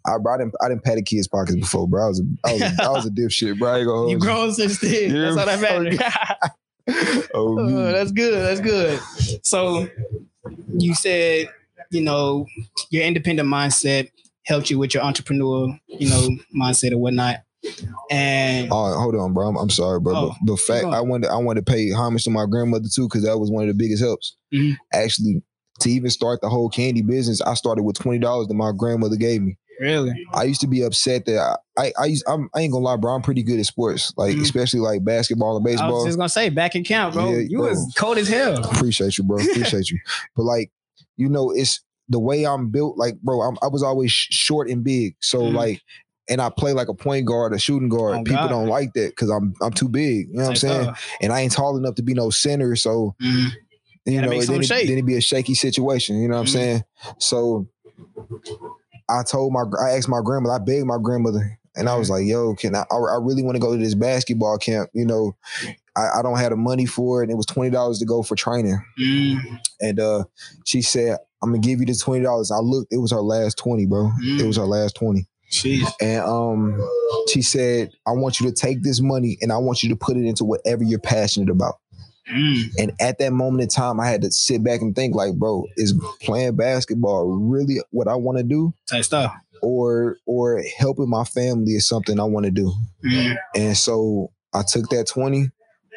I, 0.07 0.19
bro, 0.19 0.35
I 0.35 0.37
didn't, 0.37 0.53
I 0.63 0.69
didn't 0.69 0.83
pat 0.83 0.99
a 0.99 1.01
kid's 1.01 1.27
pockets 1.27 1.55
before, 1.55 1.87
bro. 1.87 2.05
I 2.05 2.07
was, 2.09 2.19
a, 2.19 2.23
I 2.47 2.53
was, 2.53 2.61
a, 2.61 2.83
I 2.83 2.89
was 2.89 3.05
a 3.07 3.09
dipshit, 3.09 3.57
bro. 3.57 3.71
I 3.73 3.77
ain't 3.79 3.87
gonna 3.87 3.97
hold 4.01 4.11
You 4.11 4.19
grown 4.19 4.53
since 4.53 4.79
then. 4.79 5.15
Yeah, 5.15 5.21
That's 5.33 5.37
all 5.37 5.45
that 5.47 5.61
matters. 5.61 5.99
oh, 7.33 7.57
Uh, 7.59 7.91
that's 7.91 8.11
good. 8.11 8.39
That's 8.39 8.59
good. 8.61 8.99
So 9.43 9.87
you 10.77 10.93
said, 10.93 11.49
you 11.92 12.01
know, 12.01 12.46
your 12.89 13.04
independent 13.04 13.48
mindset 13.50 14.10
helped 14.46 14.70
you 14.70 14.77
with 14.77 14.94
your 14.94 15.04
entrepreneur, 15.04 15.77
you 15.88 16.10
know, 16.10 16.30
mindset 16.56 16.92
or 16.92 16.98
whatnot. 16.98 17.38
And 18.12 18.70
Oh, 18.72 19.00
hold 19.00 19.15
on, 19.15 19.34
bro. 19.34 19.48
I'm, 19.48 19.58
I'm 19.58 19.70
sorry, 19.70 20.00
bro. 20.00 20.13
Oh, 20.15 20.36
but 20.46 20.54
the 20.54 20.58
fact. 20.58 20.86
I 20.86 21.01
wanted 21.01 21.30
I 21.30 21.38
wanted 21.38 21.65
to 21.65 21.72
pay 21.72 21.89
homage 21.92 22.24
to 22.25 22.30
my 22.30 22.46
grandmother 22.46 22.88
too, 22.94 23.08
because 23.08 23.24
that 23.24 23.38
was 23.39 23.50
one 23.50 23.63
of 23.63 23.68
the 23.70 23.74
biggest 23.74 24.04
helps. 24.04 24.36
Mhm. 24.54 24.75
Actually, 24.94 25.42
to 25.80 25.89
even 25.89 26.10
start 26.10 26.42
the 26.42 26.50
whole 26.50 26.70
candy 26.70 27.01
business, 27.01 27.42
I 27.42 27.54
started 27.56 27.84
with 27.84 27.98
twenty 27.98 28.20
dollars 28.20 28.48
that 28.48 28.54
my 28.54 28.72
grandmother 28.75 29.15
gave 29.15 29.42
me. 29.42 29.58
really, 29.82 30.13
I 30.34 30.44
used 30.46 30.62
to 30.62 30.68
be 30.68 30.84
upset 30.84 31.25
that 31.25 31.38
I 31.77 31.86
I, 31.88 31.94
I, 32.00 32.06
used, 32.06 32.24
I'm, 32.27 32.50
I 32.56 32.62
ain't 32.62 32.72
gonna 32.72 32.86
lie, 32.86 32.96
bro. 32.96 33.13
I'm 33.13 33.22
pretty 33.22 33.44
good 33.44 33.60
at 33.60 33.65
sports, 33.65 34.13
like 34.15 34.36
Mhm. 34.36 34.42
especially 34.44 34.80
like 34.80 35.04
basketball 35.04 35.58
and 35.58 35.65
baseball. 35.65 35.88
I 35.89 35.92
was 35.92 36.06
just 36.06 36.18
gonna 36.18 36.30
say 36.30 36.50
back 36.50 36.75
in 36.75 36.84
camp, 36.86 37.13
bro. 37.13 37.30
Yeah, 37.32 37.39
you 37.39 37.58
bro. 37.58 37.70
was 37.70 37.94
cold 37.98 38.18
as 38.18 38.30
hell. 38.30 38.63
Appreciate 38.63 39.18
you, 39.18 39.24
bro. 39.25 39.38
Appreciate 39.38 39.89
you. 39.89 40.00
But 40.38 40.44
like, 40.44 40.72
you 41.17 41.29
know, 41.29 41.51
it's 41.51 41.81
the 42.10 42.19
way 42.19 42.45
I'm 42.45 42.69
built. 42.69 42.98
Like, 42.98 43.19
bro, 43.22 43.41
I'm, 43.41 43.57
I 43.62 43.67
was 43.67 43.84
always 43.84 44.12
sh- 44.12 44.27
short 44.31 44.69
and 44.69 44.84
big, 44.84 45.15
so 45.22 45.43
Mhm. 45.43 45.53
like. 45.55 45.81
And 46.27 46.41
I 46.41 46.50
play 46.50 46.74
like 46.74 46.88
a 46.88 46.93
point 46.95 47.27
guard, 47.27 47.53
a 47.53 47.60
shooting 47.60 47.88
guard. 47.88 48.15
Oh, 48.17 48.24
People 48.24 48.48
God. 48.48 48.50
don't 48.50 48.67
like 48.67 48.93
that 48.93 49.10
because 49.12 49.29
I'm 49.29 49.53
I'm 49.62 49.74
too 49.74 49.88
big. 49.88 50.29
You 50.29 50.38
know 50.38 50.43
what 50.45 50.50
I'm 50.50 50.55
saying? 50.55 50.95
And 51.22 51.31
I 51.31 51.41
ain't 51.41 51.51
tall 51.51 51.77
enough 51.77 51.93
to 51.95 52.01
be 52.01 52.15
no 52.15 52.31
center. 52.31 52.75
So 52.75 53.15
Mhm. 53.22 53.51
you 54.07 54.22
know, 54.24 54.31
then, 54.48 54.62
it, 54.63 54.67
then 54.88 54.98
it 54.98 55.05
be 55.05 55.17
a 55.17 55.22
shaky 55.22 55.53
situation. 55.53 56.19
You 56.19 56.27
know 56.27 56.38
what 56.38 56.48
Mhm. 56.48 56.48
I'm 56.48 56.48
saying? 56.48 56.84
So 57.19 57.67
I 59.07 59.22
told 59.22 59.53
my, 59.53 59.65
I 59.79 59.91
asked 59.91 60.10
my 60.10 60.22
grandmother, 60.24 60.55
I 60.55 60.65
begged 60.65 60.88
my 60.88 60.98
grandmother, 61.00 61.60
and 61.75 61.89
I 61.89 61.96
was 61.96 62.10
like, 62.10 62.25
"Yo, 62.25 62.55
can 62.55 62.75
I? 62.75 62.86
I 62.91 63.17
really 63.22 63.44
want 63.44 63.55
to 63.55 63.62
go 63.62 63.75
to 63.75 63.84
this 63.84 63.96
basketball 63.96 64.58
camp. 64.58 64.89
You 64.94 65.05
know, 65.05 65.36
I, 65.96 66.20
I 66.20 66.22
don't 66.22 66.38
have 66.38 66.51
the 66.51 66.55
money 66.55 66.86
for 66.86 67.22
it. 67.22 67.25
And 67.25 67.32
it 67.32 67.36
was 67.38 67.46
twenty 67.46 67.70
dollars 67.72 68.00
to 68.00 68.05
go 68.05 68.24
for 68.24 68.36
training." 68.36 68.79
Mm, 69.00 69.60
And 69.82 70.00
uh, 70.00 70.24
she 70.65 70.82
said, 70.82 71.17
"I'm 71.41 71.50
gonna 71.51 71.60
give 71.60 71.79
you 71.79 71.86
the 71.86 71.96
twenty 71.96 72.24
dollars." 72.24 72.51
I 72.51 72.58
looked; 72.58 72.91
it 72.94 72.98
was 72.98 73.12
her 73.12 73.22
last 73.22 73.58
twenty, 73.58 73.86
bro. 73.86 74.12
Mm. 74.24 74.39
It 74.39 74.46
was 74.46 74.58
her 74.58 74.63
last 74.65 74.96
twenty. 74.96 75.27
jeez. 75.51 75.88
And 76.01 76.22
um, 76.24 76.82
she 77.32 77.41
said, 77.41 77.91
"I 78.08 78.12
want 78.12 78.39
you 78.39 78.48
to 78.48 78.53
take 78.53 78.82
this 78.84 79.01
money 79.01 79.38
and 79.41 79.51
I 79.51 79.58
want 79.58 79.84
you 79.84 79.89
to 79.89 79.96
put 79.96 80.17
it 80.17 80.25
into 80.25 80.44
whatever 80.46 80.84
you're 80.84 81.00
passionate 81.00 81.50
about." 81.50 81.75
Mm, 82.27 82.63
And 82.79 82.91
at 83.00 83.20
that 83.20 83.34
moment 83.34 83.62
in 83.62 83.70
time, 83.70 84.00
I 84.00 84.08
had 84.08 84.24
to 84.24 84.32
sit 84.32 84.63
back 84.63 84.82
and 84.82 84.96
think, 84.96 85.13
like, 85.13 85.36
bro, 85.36 85.67
is 85.77 85.94
playing 86.24 86.55
basketball 86.55 87.27
really 87.27 87.77
what 87.91 88.08
I 88.08 88.15
want 88.15 88.39
to 88.39 88.44
do, 88.44 88.74
type 88.89 89.03
stuff. 89.03 89.32
Or 89.62 90.17
or 90.25 90.62
helping 90.77 91.09
my 91.09 91.24
family 91.24 91.74
is 91.74 91.88
something 91.88 92.19
I 92.19 92.24
want 92.24 92.45
to 92.45 92.51
do? 92.51 92.71
Mm, 93.03 93.35
And 93.55 93.77
so 93.77 94.31
I 94.53 94.63
took 94.63 94.89
that 94.89 95.07
twenty, 95.07 95.50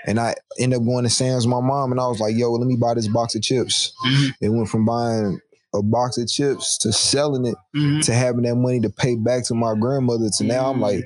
and 0.07 0.19
I 0.21 0.35
ended 0.59 0.79
up 0.81 0.85
going 0.87 1.05
to 1.05 1.11
Sam's 1.11 1.47
with 1.47 1.53
my 1.55 1.61
mom, 1.61 1.93
and 1.93 2.01
I 2.01 2.07
was 2.07 2.21
like, 2.21 2.37
yo, 2.37 2.53
let 2.53 2.67
me 2.67 2.77
buy 2.77 2.95
this 2.95 3.09
box 3.09 3.35
of 3.35 3.43
chips. 3.43 3.93
mhm, 4.07 4.31
It 4.41 4.49
went 4.51 4.69
from 4.69 4.85
buying 4.85 5.41
a 5.75 5.83
box 5.83 6.17
of 6.19 6.27
chips 6.29 6.79
to 6.79 6.93
selling 6.93 7.45
it 7.47 7.55
mhm. 7.77 8.03
to 8.05 8.15
having 8.15 8.43
that 8.43 8.55
money 8.57 8.81
to 8.81 8.89
pay 8.91 9.17
back 9.17 9.45
to 9.45 9.55
my 9.55 9.75
grandmother. 9.75 10.29
To 10.39 10.45
now, 10.45 10.71
I'm 10.71 10.81
like, 10.81 11.05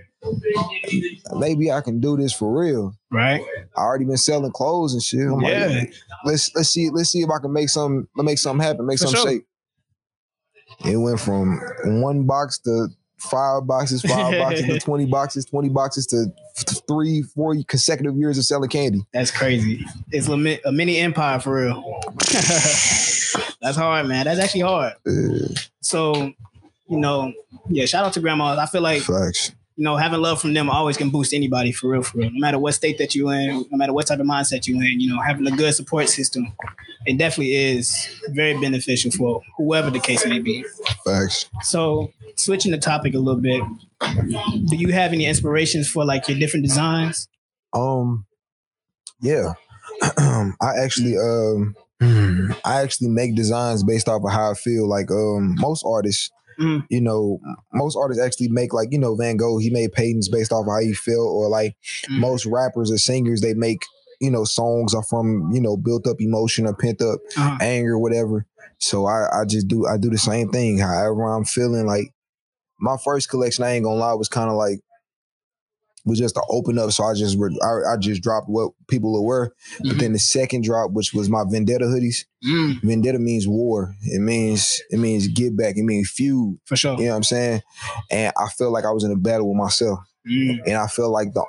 maybe 1.37 1.71
I 1.71 1.81
can 1.81 2.01
do 2.01 2.17
this 2.17 2.33
for 2.33 2.61
real. 2.61 2.95
Right. 3.11 3.43
I 3.77 3.81
already 3.81 4.05
been 4.05 4.17
selling 4.17 4.53
clothes 4.53 4.93
and 4.95 5.03
shit. 5.03 5.21
I'm 5.21 5.41
Yeah. 5.41 5.67
like, 5.67 5.93
let's 6.25 6.51
let's 6.55 6.69
see 6.71 6.91
let's 6.91 7.11
see 7.11 7.21
if 7.23 7.31
I 7.31 7.39
can 7.41 7.53
make 7.53 7.69
some 7.69 8.09
let 8.17 8.25
make 8.25 8.39
something 8.39 8.65
happen, 8.65 8.87
make 8.87 8.99
For 8.99 9.07
some 9.07 9.15
sure. 9.15 9.31
shape. 9.31 9.47
It 10.85 10.97
went 10.97 11.21
from 11.21 11.61
one 11.85 12.25
box 12.25 12.59
to 12.61 12.89
five 13.19 13.67
boxes, 13.67 14.03
five 14.03 14.39
boxes 14.39 14.67
to 14.67 14.79
twenty 14.81 15.07
boxes, 15.07 15.45
twenty 15.45 15.69
boxes 15.69 16.07
to 16.09 16.27
three, 16.89 17.23
four 17.23 17.55
consecutive 17.69 18.17
years 18.17 18.37
of 18.39 18.45
selling 18.45 18.69
candy. 18.69 19.03
That's 19.13 19.31
crazy. 19.31 19.85
It's 20.11 20.29
a, 20.29 20.59
a 20.69 20.73
mini 20.73 20.99
empire 20.99 21.39
for 21.41 21.55
real. 21.65 22.01
That's 23.61 23.77
hard, 23.77 24.07
man. 24.07 24.25
That's 24.25 24.41
actually 24.41 24.63
hard. 24.63 24.95
Uh, 25.07 25.55
So, 25.81 26.15
you 26.89 26.97
know, 26.99 27.33
yeah, 27.69 27.87
shout 27.87 28.05
out 28.05 28.13
to 28.15 28.21
grandmas. 28.21 28.59
I 28.59 28.67
feel 28.67 28.83
like, 28.83 29.03
facts. 29.03 29.53
You 29.77 29.85
know, 29.85 29.97
having 29.97 30.21
love 30.21 30.41
from 30.41 30.55
them 30.55 30.69
always 30.69 30.97
can 30.97 31.11
boost 31.11 31.33
anybody 31.33 31.73
for 31.73 31.89
real, 31.89 32.03
for 32.03 32.19
real. 32.19 32.31
No 32.31 32.41
matter 32.41 32.59
what 32.59 32.75
state 32.75 32.99
that 32.99 33.15
you're 33.15 33.33
in, 33.33 33.65
no 33.71 33.77
matter 33.79 33.93
what 33.93 34.07
type 34.07 34.21
of 34.21 34.27
mindset 34.27 34.67
you're 34.67 34.83
in, 34.83 35.01
you 35.01 35.13
know, 35.13 35.21
having 35.21 35.47
a 35.47 35.51
good 35.51 35.75
support 35.75 36.09
system, 36.09 36.53
it 37.07 37.19
definitely 37.19 37.55
is 37.55 38.09
very 38.29 38.59
beneficial 38.61 39.11
for 39.11 39.43
whoever 39.57 39.91
the 39.91 40.01
case 40.01 40.27
may 40.27 40.39
be. 40.39 40.65
Facts. 41.05 41.49
So, 41.63 42.13
switching 42.37 42.71
the 42.71 42.79
topic 42.79 43.15
a 43.15 43.19
little 43.19 43.41
bit, 43.41 43.63
do 44.69 44.77
you 44.77 44.93
have 44.93 45.13
any 45.13 45.27
inspirations 45.27 45.89
for 45.89 46.05
like 46.05 46.29
your 46.29 46.39
different 46.39 46.67
designs? 46.67 47.29
Um, 47.73 48.27
yeah. 49.21 49.55
I 50.03 50.79
actually 50.83 51.17
um 51.17 51.75
I 52.65 52.83
actually 52.83 53.09
make 53.09 53.37
designs 53.37 53.85
based 53.85 54.09
off 54.09 54.23
of 54.25 54.33
how 54.33 54.51
I 54.51 54.55
feel. 54.55 54.89
Like 54.89 55.11
um 55.11 55.55
most 55.59 55.85
artists, 55.87 56.31
Mm. 56.63 56.87
you 56.91 57.01
know, 57.01 57.41
most 57.73 57.97
artists 57.97 58.23
actually 58.23 58.49
make 58.49 58.73
like, 58.73 58.91
you 58.93 58.99
know, 58.99 59.17
Van 59.17 59.37
Gogh, 59.37 59.59
he 59.59 59.69
made 59.71 59.93
paintings 59.93 60.29
based 60.29 60.53
off 60.53 60.67
of 60.67 60.73
how 60.73 60.81
he 60.81 60.93
feel, 60.95 61.27
or 61.27 61.49
like 61.49 61.75
Mm. 62.09 62.21
most 62.21 62.47
rappers 62.47 62.91
or 62.93 62.99
singers, 62.99 63.41
they 63.41 63.55
make, 63.55 63.81
you 64.21 64.31
know, 64.31 64.45
songs 64.45 64.95
are 64.95 65.03
from, 65.03 65.51
you 65.53 65.61
know, 65.61 65.77
built 65.77 66.07
up 66.07 66.21
emotion 66.21 66.67
or 66.67 66.75
pent 66.75 67.03
up 67.03 67.19
Uh-huh. 67.37 67.57
anger, 67.61 67.99
whatever. 67.99 68.47
So 68.79 69.07
I, 69.07 69.41
I 69.41 69.45
just 69.45 69.67
do 69.69 69.87
I 69.87 69.97
do 69.97 70.11
the 70.11 70.19
same 70.19 70.51
thing. 70.51 70.79
However 70.79 71.23
I'm 71.25 71.45
feeling 71.45 71.87
like 71.87 72.13
my 72.79 72.97
first 73.05 73.29
collection, 73.29 73.65
I 73.65 73.73
ain't 73.73 73.85
gonna 73.85 73.97
lie, 73.99 74.13
was 74.15 74.29
kind 74.29 74.51
of 74.51 74.57
like 74.57 74.81
was 76.05 76.19
just 76.19 76.35
to 76.35 76.43
open 76.51 76.79
up. 76.79 76.91
So 76.93 77.05
I 77.05 77.15
just 77.15 77.37
I, 77.63 77.93
I 77.95 77.97
just 77.97 78.23
dropped 78.23 78.49
what 78.49 78.73
people 78.89 79.13
will 79.13 79.25
wear. 79.25 79.53
But 79.85 79.99
then 79.99 80.13
the 80.13 80.19
second 80.19 80.65
drop, 80.65 80.91
which 80.93 81.13
was 81.15 81.29
my 81.31 81.45
Vendetta 81.49 81.85
hoodies. 81.85 82.25
Mm, 82.45 82.83
Vendetta 82.83 83.19
means 83.19 83.47
war. 83.47 83.95
It 84.03 84.21
means 84.21 84.81
it 84.91 84.99
means 84.99 85.29
get 85.29 85.57
back. 85.57 85.77
It 85.77 85.85
means 85.85 86.11
feud. 86.11 86.59
for 86.65 86.77
sure. 86.77 86.99
You 86.99 87.05
know 87.05 87.11
what 87.11 87.17
I'm 87.19 87.23
saying? 87.25 87.63
And 88.11 88.33
I 88.37 88.49
felt 88.49 88.73
like 88.73 88.85
I 88.85 88.91
was 88.91 89.05
in 89.05 89.13
a 89.13 89.17
battle 89.17 89.49
with 89.49 89.59
myself. 89.59 90.01
Mm, 90.29 90.59
And 90.67 90.77
I 90.77 90.87
feel 90.89 91.11
like 91.11 91.33
the 91.35 91.45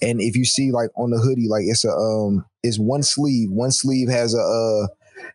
and 0.00 0.20
if 0.20 0.36
you 0.36 0.44
see 0.44 0.72
like 0.72 0.90
on 0.96 1.10
the 1.10 1.18
hoodie, 1.18 1.48
like 1.48 1.62
it's 1.66 1.84
a 1.84 1.90
um 1.90 2.44
it's 2.62 2.78
one 2.78 3.02
sleeve. 3.02 3.50
One 3.50 3.70
sleeve 3.72 4.08
has 4.08 4.34
a 4.34 4.40
uh 4.40 4.86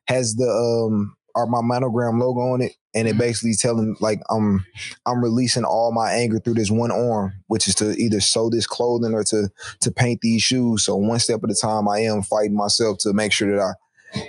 has 0.08 0.36
the 0.36 0.48
um 0.50 1.16
or 1.36 1.48
my 1.48 1.62
monogram 1.62 2.20
logo 2.20 2.40
on 2.42 2.62
it. 2.62 2.74
And 2.98 3.08
it 3.08 3.18
basically 3.18 3.54
telling 3.54 3.96
like 4.00 4.22
I'm 4.30 4.66
I'm 5.06 5.24
releasing 5.24 5.64
all 5.64 5.92
my 5.92 6.12
anger 6.12 6.40
through 6.40 6.56
this 6.56 6.72
one 6.72 6.92
arm, 6.92 7.34
which 7.46 7.68
is 7.68 7.76
to 7.76 7.92
either 7.92 8.20
sew 8.20 8.50
this 8.50 8.66
clothing 8.66 9.14
or 9.14 9.24
to 9.26 9.50
to 9.82 9.92
paint 9.92 10.22
these 10.22 10.42
shoes. 10.42 10.84
So 10.86 10.96
one 10.96 11.20
step 11.20 11.44
at 11.44 11.52
a 11.52 11.56
time, 11.56 11.88
I 11.88 12.00
am 12.00 12.24
fighting 12.24 12.56
myself 12.56 12.98
to 13.00 13.14
make 13.14 13.32
sure 13.32 13.56
that 13.56 13.76
I 14.16 14.20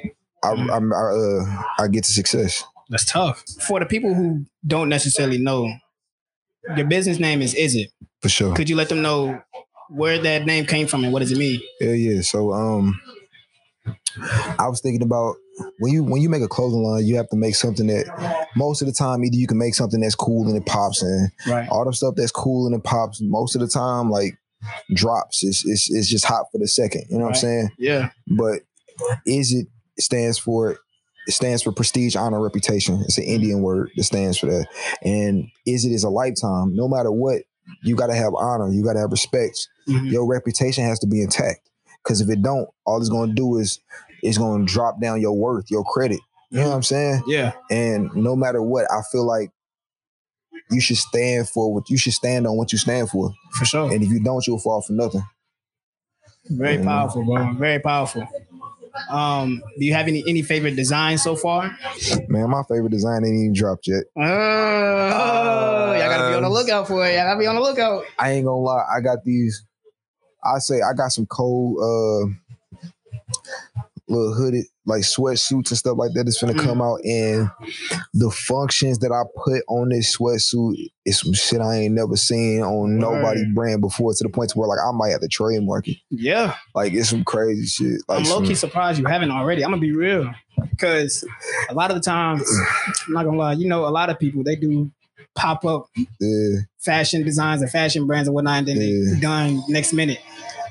I 0.44 0.50
I'm, 0.50 0.92
I, 0.92 0.96
uh, 0.96 1.62
I 1.78 1.88
get 1.88 2.04
to 2.04 2.12
success. 2.12 2.62
that's 2.90 3.04
tough. 3.06 3.44
For 3.66 3.80
the 3.80 3.86
people 3.86 4.14
who 4.14 4.44
don't 4.66 4.88
necessarily 4.88 5.38
know, 5.38 5.72
your 6.76 6.86
business 6.86 7.18
name 7.18 7.40
is 7.42 7.54
Izzat? 7.54 7.88
For 8.20 8.28
sure. 8.28 8.54
Could 8.54 8.68
you 8.68 8.76
let 8.76 8.88
them 8.88 9.02
know 9.02 9.40
where 9.88 10.18
that 10.18 10.44
name 10.44 10.66
came 10.66 10.86
from 10.86 11.04
and 11.04 11.12
what 11.12 11.20
does 11.20 11.32
it 11.32 11.38
mean? 11.38 11.60
Yeah, 11.80 11.92
yeah. 11.92 12.20
So 12.20 12.52
um 12.52 13.00
I 14.58 14.68
was 14.68 14.80
thinking 14.80 15.02
about 15.02 15.36
when 15.78 15.92
you 15.92 16.04
when 16.04 16.20
you 16.22 16.28
make 16.28 16.42
a 16.42 16.48
clothing 16.48 16.82
line, 16.82 17.04
you 17.06 17.16
have 17.16 17.28
to 17.30 17.36
make 17.36 17.54
something 17.54 17.86
that 17.88 18.46
most 18.56 18.80
of 18.82 18.86
the 18.88 18.92
time 18.94 19.24
either 19.24 19.36
you 19.36 19.46
can 19.46 19.58
make 19.58 19.74
something 19.74 20.00
that's 20.00 20.14
cool 20.14 20.46
and 20.48 20.56
it 20.56 20.66
pops 20.66 21.02
and 21.02 21.30
Right. 21.46 21.68
all 21.70 21.84
the 21.84 21.92
stuff 21.92 22.14
that's 22.16 22.32
cool 22.32 22.66
and 22.66 22.74
it 22.74 22.84
pops 22.84 23.20
most 23.20 23.54
of 23.54 23.60
the 23.60 23.68
time 23.68 24.10
like 24.10 24.34
drops. 24.94 25.42
It's 25.44 25.64
it's, 25.66 25.90
it's 25.90 26.08
just 26.08 26.24
hot 26.24 26.46
for 26.52 26.58
the 26.58 26.68
second. 26.68 27.04
You 27.10 27.18
know 27.18 27.24
what 27.24 27.30
I'm 27.30 27.40
saying? 27.40 27.70
Yeah. 27.78 28.10
But 28.26 28.62
Izzat 29.26 29.66
stands 29.98 30.38
for 30.38 30.72
it 31.26 31.32
stands 31.32 31.62
for 31.62 31.72
prestige, 31.72 32.16
honor, 32.16 32.40
reputation. 32.42 33.00
It's 33.04 33.18
an 33.18 33.24
Indian 33.24 33.60
word 33.60 33.90
that 33.96 34.04
stands 34.04 34.38
for 34.38 34.46
that. 34.46 34.66
And 35.02 35.48
Izzat 35.68 35.92
is 35.92 36.04
a 36.04 36.08
lifetime. 36.10 36.74
No 36.74 36.88
matter 36.88 37.12
what, 37.12 37.42
you 37.82 37.96
gotta 37.96 38.14
have 38.14 38.32
honor, 38.34 38.70
you 38.70 38.82
gotta 38.82 39.00
have 39.00 39.10
respect 39.10 39.68
Mhm. 39.88 40.10
your 40.10 40.26
reputation 40.26 40.84
has 40.84 40.98
to 41.00 41.06
be 41.06 41.22
intact. 41.22 41.60
Because 42.02 42.20
if 42.22 42.30
it 42.30 42.42
don't, 42.42 42.68
all 42.86 42.98
it's 43.00 43.08
going 43.10 43.30
to 43.30 43.34
do 43.34 43.58
is 43.58 43.80
it's 44.22 44.38
going 44.38 44.66
to 44.66 44.72
drop 44.72 45.00
down 45.00 45.20
your 45.20 45.32
worth, 45.36 45.70
your 45.70 45.84
credit. 45.84 46.20
You 46.50 46.60
know 46.60 46.68
what 46.68 46.74
I'm 46.76 46.82
saying? 46.82 47.22
Yeah. 47.26 47.52
And 47.70 48.10
no 48.14 48.34
matter 48.34 48.62
what, 48.62 48.90
I 48.90 49.02
feel 49.12 49.26
like 49.26 49.50
you 50.70 50.80
should 50.80 50.96
stand 50.96 51.48
for 51.48 51.72
what 51.72 51.88
you 51.90 51.96
should 51.98 52.12
stand 52.14 52.46
on 52.46 52.56
what 52.56 52.72
you 52.72 52.78
stand 52.78 53.10
for. 53.10 53.32
For 53.52 53.64
sure. 53.64 53.92
And 53.92 54.02
if 54.02 54.08
you 54.10 54.20
don't, 54.22 54.46
you'll 54.46 54.58
fall 54.58 54.80
for 54.82 54.92
nothing. 54.94 55.22
Very 56.50 56.78
Mhm. 56.78 56.84
powerful, 56.84 57.24
bro. 57.24 57.52
Very 57.54 57.78
powerful. 57.80 58.26
Um, 59.10 59.62
do 59.78 59.84
you 59.84 59.92
have 59.94 60.08
any 60.08 60.24
any 60.26 60.42
favorite 60.42 60.74
designs 60.74 61.22
so 61.22 61.36
far? 61.36 61.76
Man, 62.28 62.50
my 62.50 62.62
favorite 62.68 62.90
design 62.90 63.24
ain't 63.24 63.34
even 63.36 63.52
dropped 63.52 63.86
yet. 63.86 64.04
Oh, 64.16 64.20
y'all 64.20 66.08
gotta 66.08 66.28
be 66.28 66.34
on 66.34 66.42
the 66.42 66.48
lookout 66.48 66.88
for 66.88 67.06
it. 67.06 67.14
Y'all 67.14 67.24
gotta 67.26 67.38
be 67.38 67.46
on 67.46 67.54
the 67.54 67.60
lookout. 67.60 68.04
I 68.18 68.32
ain't 68.32 68.46
gonna 68.46 68.56
lie, 68.58 68.84
I 68.96 69.00
got 69.00 69.24
these. 69.24 69.62
I 70.42 70.58
say 70.58 70.80
I 70.80 70.94
got 70.94 71.08
some 71.12 71.26
cold, 71.26 71.78
uh, 71.82 72.26
little 74.08 74.34
hooded 74.34 74.64
like 74.86 75.02
sweatsuits 75.02 75.68
and 75.70 75.76
stuff 75.78 75.98
like 75.98 76.12
that 76.14 76.24
that's 76.24 76.40
gonna 76.40 76.54
Mm. 76.54 76.64
come 76.64 76.80
out 76.80 76.98
and 77.04 77.50
the 78.14 78.30
functions 78.30 79.00
that 79.00 79.12
I 79.12 79.22
put 79.44 79.62
on 79.68 79.90
this 79.90 80.16
sweatsuit 80.16 80.76
is 81.04 81.20
some 81.20 81.34
shit 81.34 81.60
I 81.60 81.76
ain't 81.76 81.94
never 81.94 82.16
seen 82.16 82.62
on 82.62 82.98
nobody 82.98 83.42
brand 83.54 83.80
before 83.82 84.14
to 84.14 84.24
the 84.24 84.30
point 84.30 84.50
to 84.50 84.58
where 84.58 84.68
like 84.68 84.78
I 84.82 84.90
might 84.92 85.10
have 85.10 85.20
to 85.20 85.28
trademark 85.28 85.88
it. 85.88 85.98
Yeah. 86.10 86.54
Like 86.74 86.94
it's 86.94 87.10
some 87.10 87.22
crazy 87.24 87.66
shit. 87.66 88.00
Like 88.08 88.20
I'm 88.20 88.24
low 88.24 88.36
some- 88.36 88.46
key 88.46 88.54
surprised 88.54 88.98
you 88.98 89.04
haven't 89.06 89.30
already. 89.30 89.62
I'm 89.62 89.70
gonna 89.70 89.80
be 89.82 89.92
real, 89.92 90.30
because 90.70 91.22
a 91.68 91.74
lot 91.74 91.90
of 91.90 91.96
the 91.96 92.02
times, 92.02 92.42
I'm 93.06 93.12
not 93.12 93.24
gonna 93.26 93.36
lie. 93.36 93.52
You 93.52 93.68
know, 93.68 93.86
a 93.86 93.90
lot 93.90 94.08
of 94.10 94.18
people 94.18 94.42
they 94.42 94.56
do 94.56 94.90
pop 95.34 95.64
up 95.66 95.86
yeah, 96.20 96.60
fashion 96.78 97.22
designs 97.24 97.60
and 97.62 97.70
fashion 97.70 98.06
brands 98.06 98.26
and 98.26 98.34
whatnot, 98.34 98.58
and 98.60 98.66
then 98.68 98.76
Yeah. 98.78 99.14
they 99.14 99.20
done 99.20 99.62
next 99.68 99.92
minute. 99.92 100.18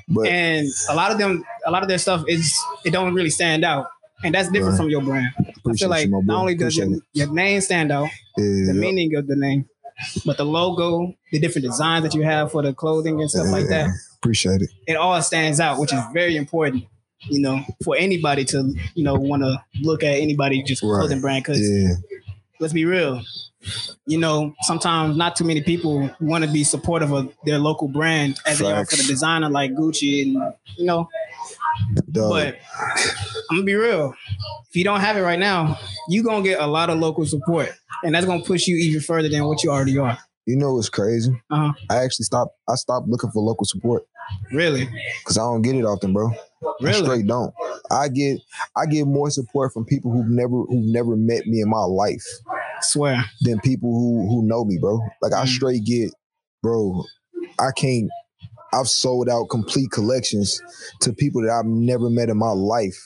But 0.08 0.26
And 0.26 0.66
a 0.88 0.94
lot 0.94 1.10
of 1.12 1.18
them, 1.18 1.44
a 1.66 1.70
lot 1.70 1.82
of 1.82 1.88
their 1.88 1.98
stuff 1.98 2.24
is 2.28 2.58
it 2.84 2.90
don't 2.92 3.14
really 3.14 3.30
stand 3.30 3.64
out, 3.64 3.86
and 4.24 4.34
that's 4.34 4.48
different 4.50 4.72
Right. 4.72 4.78
from 4.78 4.90
your 4.90 5.02
brand. 5.02 5.28
I 5.38 5.72
feel 5.74 5.88
like 5.90 6.06
you, 6.08 6.22
not 6.24 6.40
only 6.40 6.54
does 6.54 6.76
your, 6.76 6.88
your 7.12 7.32
name 7.32 7.60
stand 7.60 7.92
out, 7.92 8.08
it. 8.36 8.66
the 8.66 8.72
Yeah, 8.72 8.80
meaning 8.80 9.14
of 9.16 9.26
the 9.26 9.36
name, 9.36 9.66
but 10.24 10.36
the 10.38 10.44
logo, 10.44 11.14
the 11.32 11.38
different 11.38 11.66
designs 11.66 12.04
that 12.04 12.14
you 12.14 12.22
have 12.22 12.52
for 12.52 12.62
the 12.62 12.72
clothing 12.72 13.20
and 13.20 13.30
stuff 13.30 13.48
like 13.48 13.68
that, 13.68 13.90
appreciate 14.16 14.62
it. 14.62 14.70
it 14.86 14.96
all 14.96 15.20
stands 15.22 15.60
out, 15.60 15.78
which 15.78 15.92
is 15.92 16.00
very 16.12 16.36
important. 16.36 16.84
You 17.22 17.40
know, 17.40 17.64
for 17.84 17.96
anybody 17.96 18.44
to 18.46 18.72
you 18.94 19.02
know 19.04 19.14
want 19.16 19.42
to 19.42 19.60
look 19.82 20.02
at 20.04 20.14
anybody 20.18 20.62
just 20.62 20.82
Right. 20.82 21.00
clothing 21.00 21.20
brand 21.20 21.42
because 21.44 21.60
Yeah, 21.60 21.94
let's 22.60 22.72
be 22.72 22.84
real. 22.84 23.22
You 24.08 24.18
know, 24.18 24.54
sometimes 24.62 25.16
not 25.16 25.36
too 25.36 25.44
many 25.44 25.62
people 25.62 26.10
want 26.20 26.42
to 26.42 26.50
be 26.50 26.64
supportive 26.64 27.12
of 27.12 27.32
their 27.44 27.58
local 27.58 27.88
brand 27.88 28.40
as 28.46 28.58
they 28.58 28.72
are 28.72 28.84
for 28.86 28.96
the 28.96 29.02
designer 29.02 29.50
like 29.50 29.72
Gucci 29.72 30.22
and 30.22 30.54
you 30.76 30.86
know. 30.86 31.08
But 32.08 32.56
I'm 33.50 33.58
gonna 33.58 33.62
be 33.64 33.74
real. 33.74 34.14
If 34.70 34.76
you 34.76 34.84
don't 34.84 35.00
have 35.00 35.16
it 35.16 35.20
right 35.22 35.38
now, 35.38 35.78
you 36.08 36.22
gonna 36.22 36.42
get 36.42 36.60
a 36.60 36.66
lot 36.66 36.90
of 36.90 36.98
local 36.98 37.26
support, 37.26 37.70
and 38.02 38.14
that's 38.14 38.26
gonna 38.26 38.42
push 38.42 38.66
you 38.66 38.76
even 38.76 39.00
further 39.00 39.28
than 39.28 39.44
what 39.46 39.62
you 39.62 39.70
already 39.70 39.98
are. 39.98 40.18
you 40.46 40.56
know 40.56 40.74
what's 40.74 40.88
crazy? 40.88 41.30
Uh-huh. 41.50 41.72
I 41.90 41.96
actually 41.96 42.24
stopped. 42.24 42.56
I 42.68 42.74
stopped 42.76 43.08
looking 43.08 43.30
for 43.30 43.42
local 43.42 43.66
support 43.66 44.04
Really, 44.52 44.88
because 45.20 45.38
I 45.38 45.42
don't 45.42 45.62
get 45.62 45.74
it 45.74 45.84
often, 45.84 46.12
bro. 46.12 46.32
I 46.62 46.72
really. 46.82 47.02
straight 47.04 47.26
don't. 47.26 47.52
I 47.90 48.08
get 48.08 48.40
I 48.76 48.86
get 48.86 49.06
more 49.06 49.30
support 49.30 49.72
from 49.72 49.84
people 49.84 50.10
who've 50.10 50.28
never 50.28 50.50
who've 50.62 50.84
never 50.92 51.16
met 51.16 51.46
me 51.46 51.60
in 51.60 51.68
my 51.68 51.82
life 51.84 52.24
Swear. 52.82 53.24
than 53.42 53.60
people 53.60 53.90
who 53.92 54.28
who 54.28 54.42
know 54.46 54.64
me, 54.64 54.78
bro. 54.80 55.00
Like 55.22 55.32
I 55.32 55.44
Mm. 55.44 55.48
straight 55.48 55.84
get, 55.84 56.10
bro. 56.62 57.04
I 57.58 57.70
can't. 57.76 58.08
I've 58.72 58.88
sold 58.88 59.28
out 59.28 59.48
complete 59.48 59.90
collections 59.90 60.60
to 61.00 61.12
people 61.12 61.42
that 61.42 61.50
I've 61.50 61.64
never 61.64 62.10
met 62.10 62.28
in 62.28 62.36
my 62.36 62.50
life 62.50 62.96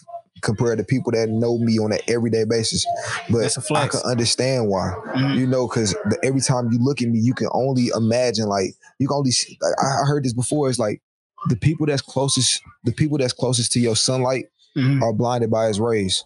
compared 0.40 0.76
to 0.78 0.84
people 0.84 1.12
that 1.12 1.28
know 1.28 1.56
me 1.58 1.78
on 1.78 1.92
an 1.92 2.00
everyday 2.08 2.44
basis. 2.44 2.84
But 3.30 3.56
I 3.76 3.86
can 3.86 4.00
understand 4.04 4.68
why. 4.68 4.92
Mhm. 5.14 5.36
You 5.36 5.46
know, 5.46 5.68
because 5.68 5.94
every 6.24 6.40
time 6.40 6.70
you 6.72 6.78
look 6.80 7.00
at 7.00 7.08
me, 7.08 7.20
you 7.20 7.32
can 7.34 7.48
only 7.52 7.88
imagine. 7.94 8.46
Like 8.48 8.74
you 8.98 9.06
can 9.06 9.18
only. 9.18 9.30
See, 9.30 9.56
like, 9.62 9.74
I 9.80 10.02
I 10.02 10.06
heard 10.06 10.24
this 10.24 10.32
before. 10.34 10.68
It's 10.68 10.78
like 10.80 11.00
the 11.48 11.56
people 11.56 11.86
that's 11.86 12.02
closest, 12.02 12.60
the 12.84 12.92
people 12.92 13.18
that's 13.18 13.32
closest 13.32 13.72
to 13.72 13.80
your 13.80 13.96
sunlight 13.96 14.46
Mhm. 14.76 15.02
are 15.02 15.12
blinded 15.12 15.50
by 15.50 15.68
its 15.68 15.78
rays. 15.78 16.24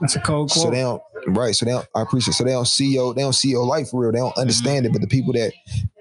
That's 0.00 0.16
a 0.16 0.20
cold 0.20 0.50
So 0.50 0.62
quote. 0.62 0.72
they 0.74 0.80
don't 0.80 1.02
right. 1.28 1.54
So 1.54 1.66
they 1.66 1.72
don't. 1.72 1.86
I 1.94 2.02
appreciate. 2.02 2.34
So 2.34 2.44
they 2.44 2.52
don't 2.52 2.68
see 2.68 2.94
your. 2.94 3.12
They 3.14 3.22
don't 3.22 3.34
see 3.34 3.48
your 3.48 3.66
life 3.66 3.88
for 3.90 4.00
real. 4.02 4.12
They 4.12 4.18
don't 4.18 4.36
understand 4.38 4.86
it. 4.86 4.92
But 4.92 5.00
the 5.02 5.08
people 5.08 5.32
that 5.34 5.52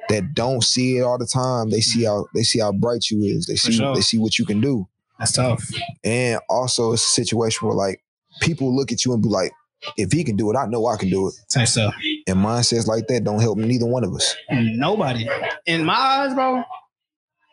that 0.10 0.34
don't 0.34 0.64
see 0.64 0.98
it 0.98 1.02
all 1.02 1.18
the 1.18 1.26
time, 1.26 1.70
they 1.70 1.82
see 1.82 2.04
how 2.06 2.28
they 2.34 2.44
see 2.44 2.60
how 2.60 2.72
bright 2.72 3.10
you 3.10 3.22
is. 3.24 3.46
They 3.48 3.56
see 3.56 3.74
sure. 3.74 3.96
they 3.96 4.02
see 4.02 4.18
what 4.18 4.38
you 4.40 4.46
can 4.46 4.62
do. 4.62 4.88
That's 5.18 5.34
tough. 5.34 5.70
And 6.04 6.40
also, 6.50 6.94
it's 6.94 7.04
a 7.06 7.10
situation 7.10 7.68
where 7.68 7.76
like 7.76 8.02
people 8.42 8.74
look 8.74 8.92
at 8.92 9.04
you 9.04 9.14
and 9.14 9.22
be 9.22 9.28
like, 9.30 9.52
if 9.98 10.12
he 10.14 10.24
can 10.24 10.36
do 10.38 10.50
it, 10.52 10.56
I 10.56 10.66
know 10.68 10.86
I 10.86 10.96
can 10.96 11.10
do 11.10 11.28
it. 11.28 11.34
Type 11.50 11.68
stuff. 11.68 11.94
And 12.28 12.38
mindsets 12.38 12.88
like 12.88 13.08
that 13.08 13.24
don't 13.26 13.42
help 13.42 13.58
neither 13.58 13.86
one 13.86 14.04
of 14.06 14.14
us. 14.16 14.34
Nobody. 14.50 15.28
In 15.66 15.84
my 15.84 15.94
eyes, 15.94 16.34
bro, 16.34 16.64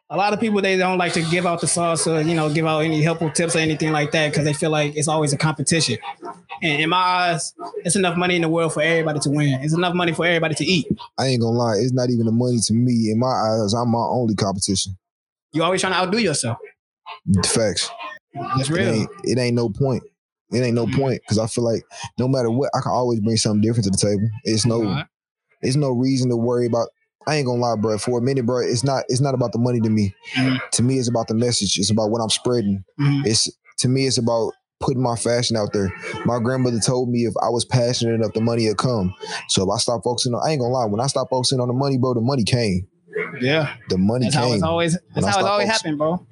a 0.09 0.17
lot 0.17 0.33
of 0.33 0.39
people 0.41 0.61
they 0.63 0.77
don't 0.77 0.99
like 0.99 1.13
to 1.15 1.23
give 1.31 1.47
out 1.47 1.61
the 1.61 1.67
sauce 1.67 2.07
or 2.07 2.21
you 2.21 2.35
know 2.35 2.49
give 2.53 2.65
out 2.67 2.81
any 2.81 3.03
helpful 3.03 3.31
tips 3.31 3.57
or 3.57 3.59
anything 3.59 3.91
like 3.93 4.13
that 4.13 4.31
because 4.31 4.45
they 4.45 4.53
feel 4.53 4.71
like 4.71 4.95
it's 4.97 5.09
always 5.09 5.33
a 5.33 5.37
competition. 5.37 5.99
And 6.63 6.81
in 6.83 6.89
my 6.91 6.97
eyes, 6.97 7.53
it's 7.85 7.97
enough 7.97 8.17
money 8.17 8.37
in 8.37 8.43
the 8.43 8.49
world 8.49 8.73
for 8.73 8.83
everybody 8.83 9.19
to 9.21 9.31
win. 9.31 9.61
It's 9.63 9.75
enough 9.75 9.95
money 9.95 10.13
for 10.13 10.25
everybody 10.25 10.55
to 10.55 10.65
eat. 10.65 10.87
I 11.19 11.27
ain't 11.27 11.41
gonna 11.43 11.57
lie, 11.57 11.75
it's 11.79 11.93
not 11.93 12.09
even 12.11 12.27
the 12.27 12.33
money 12.33 12.59
to 12.67 12.73
me. 12.75 13.11
In 13.11 13.19
my 13.19 13.27
eyes, 13.27 13.75
I'm 13.75 13.91
my 13.91 13.99
only 13.99 14.35
competition. 14.35 14.97
You 15.53 15.63
always 15.65 15.81
trying 15.81 15.93
to 15.95 15.99
outdo 15.99 16.19
yourself. 16.19 16.59
Facts. 17.47 17.91
That's 18.35 18.71
It 18.71 18.75
real. 18.75 18.89
ain't, 18.89 19.11
it 19.25 19.39
ain't 19.39 19.55
no 19.57 19.69
point. 19.69 20.03
It 20.53 20.59
ain't 20.61 20.75
no 20.75 20.87
point 20.87 21.21
because 21.23 21.39
I 21.39 21.47
feel 21.47 21.65
like 21.65 21.83
no 22.19 22.29
matter 22.29 22.51
what, 22.51 22.71
I 22.77 22.81
can 22.81 22.93
always 22.93 23.21
bring 23.21 23.37
something 23.37 23.61
different 23.63 23.85
to 23.85 23.91
the 23.91 23.97
table. 23.97 24.29
It's 24.45 24.65
no, 24.65 24.83
Alright. 24.83 25.07
it's 25.63 25.77
no 25.77 25.91
reason 25.91 26.31
to 26.31 26.37
worry 26.37 26.67
about. 26.67 26.89
I 27.27 27.37
ain't 27.37 27.47
gonna 27.47 27.61
lie, 27.61 27.77
bro. 27.77 27.99
For 27.99 28.19
a 28.19 28.23
minute, 28.23 28.47
bro, 28.47 28.59
it's 28.59 28.85
not. 28.85 29.05
It's 29.09 29.21
not 29.21 29.35
about 29.35 29.53
the 29.53 29.59
money 29.59 29.81
to 29.81 29.91
me. 29.91 30.15
Mhm. 30.37 30.59
To 30.73 30.83
me, 30.83 30.99
it's 30.99 31.09
about 31.09 31.29
the 31.29 31.35
message. 31.35 31.79
It's 31.79 31.91
about 31.91 32.11
what 32.11 32.21
I'm 32.21 32.31
spreading. 32.31 32.85
Mhm. 33.01 33.27
It's 33.27 33.51
to 33.79 33.89
me, 33.89 34.07
it's 34.07 34.19
about 34.19 34.53
putting 34.81 35.03
my 35.03 35.17
fashion 35.17 35.57
out 35.57 35.73
there. 35.73 35.91
My 36.25 36.39
grandmother 36.39 36.79
told 36.79 37.09
me 37.09 37.21
if 37.25 37.35
I 37.43 37.49
was 37.49 37.65
passionate 37.65 38.15
enough, 38.15 38.33
the 38.35 38.41
money 38.41 38.69
would 38.69 38.77
come. 38.79 39.13
So 39.49 39.63
if 39.65 39.69
I 39.75 39.79
stop 39.79 40.03
focusing 40.05 40.35
on, 40.35 40.41
I 40.47 40.53
ain't 40.53 40.61
gonna 40.61 40.73
lie. 40.73 40.87
When 40.87 41.01
I 41.01 41.07
stop 41.07 41.29
focusing 41.31 41.61
on 41.61 41.69
the 41.69 41.75
money, 41.75 41.99
bro, 41.99 42.15
the 42.15 42.21
money 42.21 42.45
came. 42.45 42.87
Yeah. 43.41 43.75
The 43.89 43.99
money 43.99 44.27
That's 44.27 44.35
how 44.37 44.45
came. 44.47 44.55
it's 44.55 44.63
always. 44.63 44.93
When 44.95 45.03
That's 45.15 45.27
how 45.27 45.41
it's 45.41 45.49
always 45.49 45.69
happened, 45.69 45.99
bro. 45.99 46.27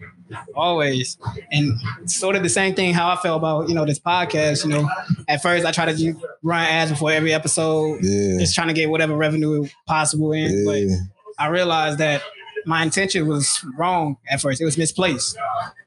Always. 0.55 1.19
And 1.51 1.73
sort 2.11 2.37
of 2.37 2.43
the 2.43 2.49
same 2.49 2.75
thing 2.75 2.95
how 2.95 3.09
I 3.11 3.17
felt 3.17 3.39
about 3.39 3.69
you 3.69 3.75
know 3.75 3.85
this 3.85 3.99
podcast. 3.99 4.65
You 4.65 4.71
know, 4.71 4.89
at 5.29 5.43
first 5.43 5.65
I 5.67 5.73
try 5.73 5.87
to 5.87 5.97
do, 5.97 6.19
run 6.43 6.65
ads 6.65 6.91
before 6.91 7.13
every 7.13 7.33
episode, 7.33 8.01
yeah. 8.03 8.39
just 8.39 8.55
trying 8.55 8.69
to 8.69 8.75
get 8.75 8.91
whatever 8.91 9.17
revenue 9.17 9.67
possible 9.87 10.33
in. 10.33 10.65
But 10.65 10.79
Yeah. 10.81 10.97
I 11.39 11.49
realized 11.49 11.99
that 11.99 12.23
my 12.67 12.83
intention 12.83 13.27
was 13.29 13.65
wrong 13.77 14.17
at 14.31 14.41
first. 14.41 14.61
It 14.61 14.65
was 14.65 14.79
misplaced. 14.79 15.37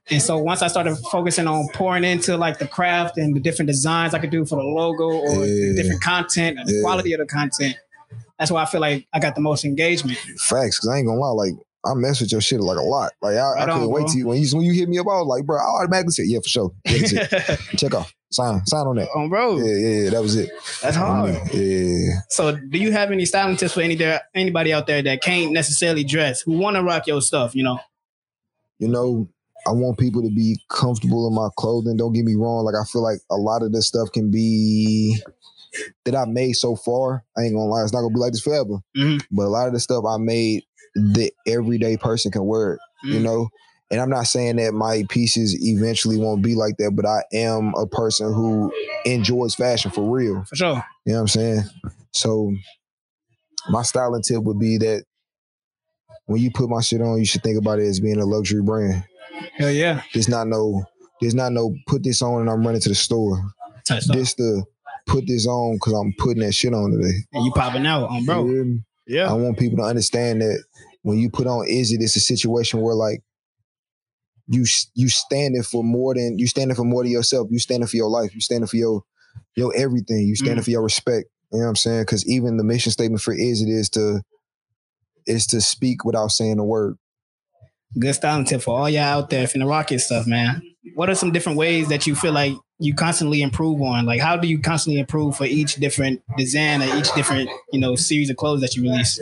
And 0.09 0.21
so 0.21 0.37
once 0.37 0.61
I 0.61 0.67
started 0.67 0.95
focusing 1.11 1.47
on 1.47 1.67
pouring 1.73 2.03
into 2.05 2.37
like 2.37 2.59
the 2.59 2.67
craft 2.67 3.17
and 3.17 3.35
the 3.35 3.39
different 3.39 3.67
designs 3.67 4.13
I 4.13 4.19
could 4.19 4.29
do 4.29 4.45
for 4.45 4.55
the 4.55 4.61
logo 4.63 5.03
or 5.05 5.39
the 5.41 5.47
Yeah. 5.47 5.81
different 5.81 6.01
content 6.01 6.59
and 6.59 6.67
the 6.67 6.81
quality 6.81 7.13
of 7.13 7.19
the 7.19 7.25
content, 7.25 7.75
that's 8.39 8.51
why 8.51 8.61
I 8.61 8.65
feel 8.65 8.81
like 8.81 9.07
I 9.13 9.19
got 9.19 9.35
the 9.35 9.41
most 9.41 9.65
engagement. 9.65 10.17
Facts, 10.39 10.79
cause 10.79 10.89
I 10.89 10.97
ain't 10.97 11.07
gonna 11.07 11.19
lie, 11.19 11.29
like 11.29 11.53
I 11.85 11.93
mess 11.93 12.19
with 12.21 12.31
your 12.31 12.41
shit 12.41 12.59
like 12.59 12.77
a 12.77 12.81
lot. 12.81 13.13
Like 13.21 13.35
I, 13.37 13.53
I 13.61 13.65
couldn't 13.65 13.83
on, 13.83 13.89
wait 13.91 14.07
to 14.07 14.17
you, 14.17 14.27
when 14.27 14.41
you 14.41 14.47
when 14.55 14.65
you 14.65 14.73
hit 14.73 14.89
me 14.89 14.99
up, 14.99 15.07
I 15.07 15.19
was 15.19 15.27
like, 15.27 15.45
bro, 15.45 15.57
I 15.57 15.81
automatically 15.81 16.11
said, 16.11 16.25
yeah, 16.27 16.39
for 16.39 16.49
sure. 16.49 16.71
Check 17.77 17.93
off. 17.93 18.13
Sign. 18.29 18.65
Sign 18.65 18.85
on 18.87 18.97
that. 18.97 19.07
on 19.15 19.29
bro, 19.29 19.57
Yeah, 19.57 19.63
yeah, 19.73 20.03
yeah, 20.03 20.09
that 20.09 20.21
was 20.21 20.35
it. 20.35 20.49
that's 20.81 20.97
hard. 20.97 21.33
Yeah. 21.53 22.09
So, 22.29 22.57
do 22.57 22.77
you 22.77 22.91
have 22.91 23.09
any 23.11 23.25
styling 23.25 23.55
tips 23.55 23.73
for 23.73 23.81
any 23.81 23.95
there 23.95 24.21
anybody 24.35 24.73
out 24.73 24.85
there 24.85 25.01
that 25.01 25.21
can't 25.21 25.53
necessarily 25.53 26.03
dress 26.03 26.41
who 26.41 26.57
want 26.57 26.75
to 26.75 26.83
rock 26.83 27.07
your 27.07 27.21
stuff? 27.21 27.55
You 27.55 27.63
know, 27.63 27.79
You 28.79 28.89
know, 28.89 29.29
I 29.65 29.71
want 29.71 29.97
people 29.97 30.21
to 30.23 30.29
be 30.29 30.59
comfortable 30.69 31.25
in 31.29 31.35
my 31.35 31.47
clothing. 31.57 31.95
Don't 31.95 32.11
get 32.11 32.25
me 32.25 32.35
wrong. 32.35 32.65
Like 32.65 32.75
I 32.75 32.83
feel 32.85 33.01
like 33.01 33.19
a 33.31 33.37
lot 33.37 33.63
of 33.63 33.71
this 33.71 33.87
stuff 33.87 34.11
can 34.11 34.29
be 34.29 35.17
that 36.05 36.15
I 36.15 36.25
made 36.25 36.53
so 36.53 36.75
far. 36.75 37.23
I 37.37 37.41
ain't 37.43 37.53
gonna 37.53 37.65
lie, 37.69 37.83
it's 37.83 37.93
not 37.93 38.01
gonna 38.01 38.13
be 38.13 38.19
like 38.19 38.31
this 38.33 38.41
forever. 38.41 38.79
Mhm. 38.95 39.21
But 39.31 39.43
a 39.45 39.49
lot 39.49 39.67
of 39.67 39.73
the 39.73 39.79
stuff 39.79 40.03
I 40.07 40.17
made, 40.17 40.63
the 40.95 41.31
everyday 41.45 41.97
person 41.97 42.31
can 42.31 42.45
wear 42.45 42.73
it. 42.73 42.79
you 43.03 43.19
Mhm. 43.19 43.23
know 43.23 43.49
and 43.91 44.01
i'm 44.01 44.09
not 44.09 44.25
saying 44.25 44.55
that 44.55 44.73
my 44.73 45.03
pieces 45.07 45.55
eventually 45.61 46.17
won't 46.17 46.41
be 46.41 46.55
like 46.55 46.75
that 46.77 46.91
but 46.95 47.05
i 47.05 47.21
am 47.31 47.73
a 47.75 47.85
person 47.85 48.33
who 48.33 48.73
enjoys 49.05 49.53
fashion 49.53 49.91
for 49.91 50.01
real 50.11 50.43
for 50.49 50.55
sure. 50.55 50.83
you 51.05 51.13
know 51.13 51.19
what 51.19 51.21
i'm 51.21 51.27
saying 51.27 51.61
so 52.11 52.51
my 53.69 53.83
styling 53.83 54.23
tip 54.23 54.41
would 54.43 54.57
be 54.59 54.77
that 54.77 55.03
when 56.25 56.41
you 56.41 56.49
put 56.51 56.69
my 56.69 56.81
shit 56.81 57.01
on 57.01 57.19
you 57.19 57.25
should 57.25 57.43
think 57.43 57.57
about 57.57 57.79
it 57.79 57.85
as 57.87 57.99
being 57.99 58.19
a 58.19 58.25
luxury 58.25 58.61
brand 58.63 59.03
Hell 59.57 59.69
yeah, 59.71 60.01
there's 60.13 60.27
not 60.27 60.47
no 60.47 60.83
there's 61.21 61.35
not 61.35 61.51
no 61.53 61.75
put 61.87 62.03
this 62.03 62.21
on 62.23 62.41
and 62.41 62.49
i'm 62.49 62.65
running 62.65 62.81
to 62.81 62.89
the 62.89 62.95
store 62.95 63.43
this 64.07 64.33
the 64.33 64.63
put 65.07 65.25
this 65.25 65.47
on 65.47 65.75
because 65.75 65.93
i'm 65.93 66.13
putting 66.17 66.43
that 66.43 66.53
shit 66.53 66.73
on 66.73 66.91
today 66.91 67.15
and 67.33 67.45
you 67.45 67.51
popping 67.53 67.85
out 67.85 68.09
on 68.09 68.25
bro. 68.25 68.45
You 68.45 68.53
hear? 68.53 68.77
Yeah, 69.09 69.29
I 69.29 69.33
want 69.33 69.57
people 69.57 69.77
to 69.77 69.83
understand 69.83 70.41
that 70.41 70.63
when 71.01 71.17
you 71.17 71.29
put 71.29 71.47
on 71.47 71.65
It, 71.65 72.01
it's 72.01 72.15
a 72.17 72.19
situation 72.19 72.81
where 72.81 72.93
like 72.93 73.21
you 74.47 74.65
you 74.95 75.09
standing 75.09 75.63
for 75.63 75.83
more 75.83 76.13
than 76.13 76.37
you 76.39 76.47
standing 76.47 76.75
for 76.75 76.83
more 76.83 77.03
than 77.03 77.11
yourself. 77.11 77.47
You 77.51 77.59
standing 77.59 77.87
for 77.87 77.97
your 77.97 78.09
life. 78.09 78.33
You 78.33 78.41
standing 78.41 78.67
for 78.67 78.77
your 78.77 79.03
your 79.55 79.73
everything. 79.75 80.27
You 80.27 80.35
standing 80.35 80.61
mm. 80.61 80.65
for 80.65 80.71
your 80.71 80.83
respect. 80.83 81.29
You 81.51 81.59
know 81.59 81.65
what 81.65 81.69
I'm 81.69 81.75
saying? 81.75 82.01
Because 82.01 82.27
even 82.27 82.57
the 82.57 82.63
mission 82.63 82.91
statement 82.91 83.21
for 83.21 83.33
Izzat 83.33 83.69
Is 83.69 83.89
to 83.91 84.21
is 85.25 85.45
to 85.47 85.61
speak 85.61 86.05
without 86.05 86.31
saying 86.31 86.59
a 86.59 86.63
word. 86.65 86.97
good 87.99 88.15
styling 88.15 88.45
tip 88.45 88.61
for 88.61 88.79
all 88.79 88.89
y'all 88.89 89.03
out 89.03 89.29
there 89.29 89.47
in 89.53 89.59
the 89.59 89.65
rocket 89.65 89.99
stuff, 89.99 90.25
man. 90.25 90.61
What 90.95 91.09
are 91.09 91.15
some 91.15 91.31
different 91.31 91.57
ways 91.57 91.89
that 91.89 92.07
you 92.07 92.15
feel 92.15 92.33
like 92.33 92.53
you 92.79 92.93
constantly 92.93 93.41
improve 93.41 93.81
on? 93.81 94.05
Like, 94.05 94.19
how 94.21 94.37
do 94.37 94.47
you 94.47 94.59
constantly 94.59 94.99
improve 94.99 95.35
for 95.37 95.45
each 95.45 95.75
different 95.75 96.21
design 96.37 96.81
or 96.81 96.85
each 96.97 97.13
different, 97.13 97.49
you 97.71 97.79
know, 97.79 97.95
series 97.95 98.29
of 98.29 98.37
clothes 98.37 98.61
that 98.61 98.75
you 98.75 98.83
release? 98.83 99.19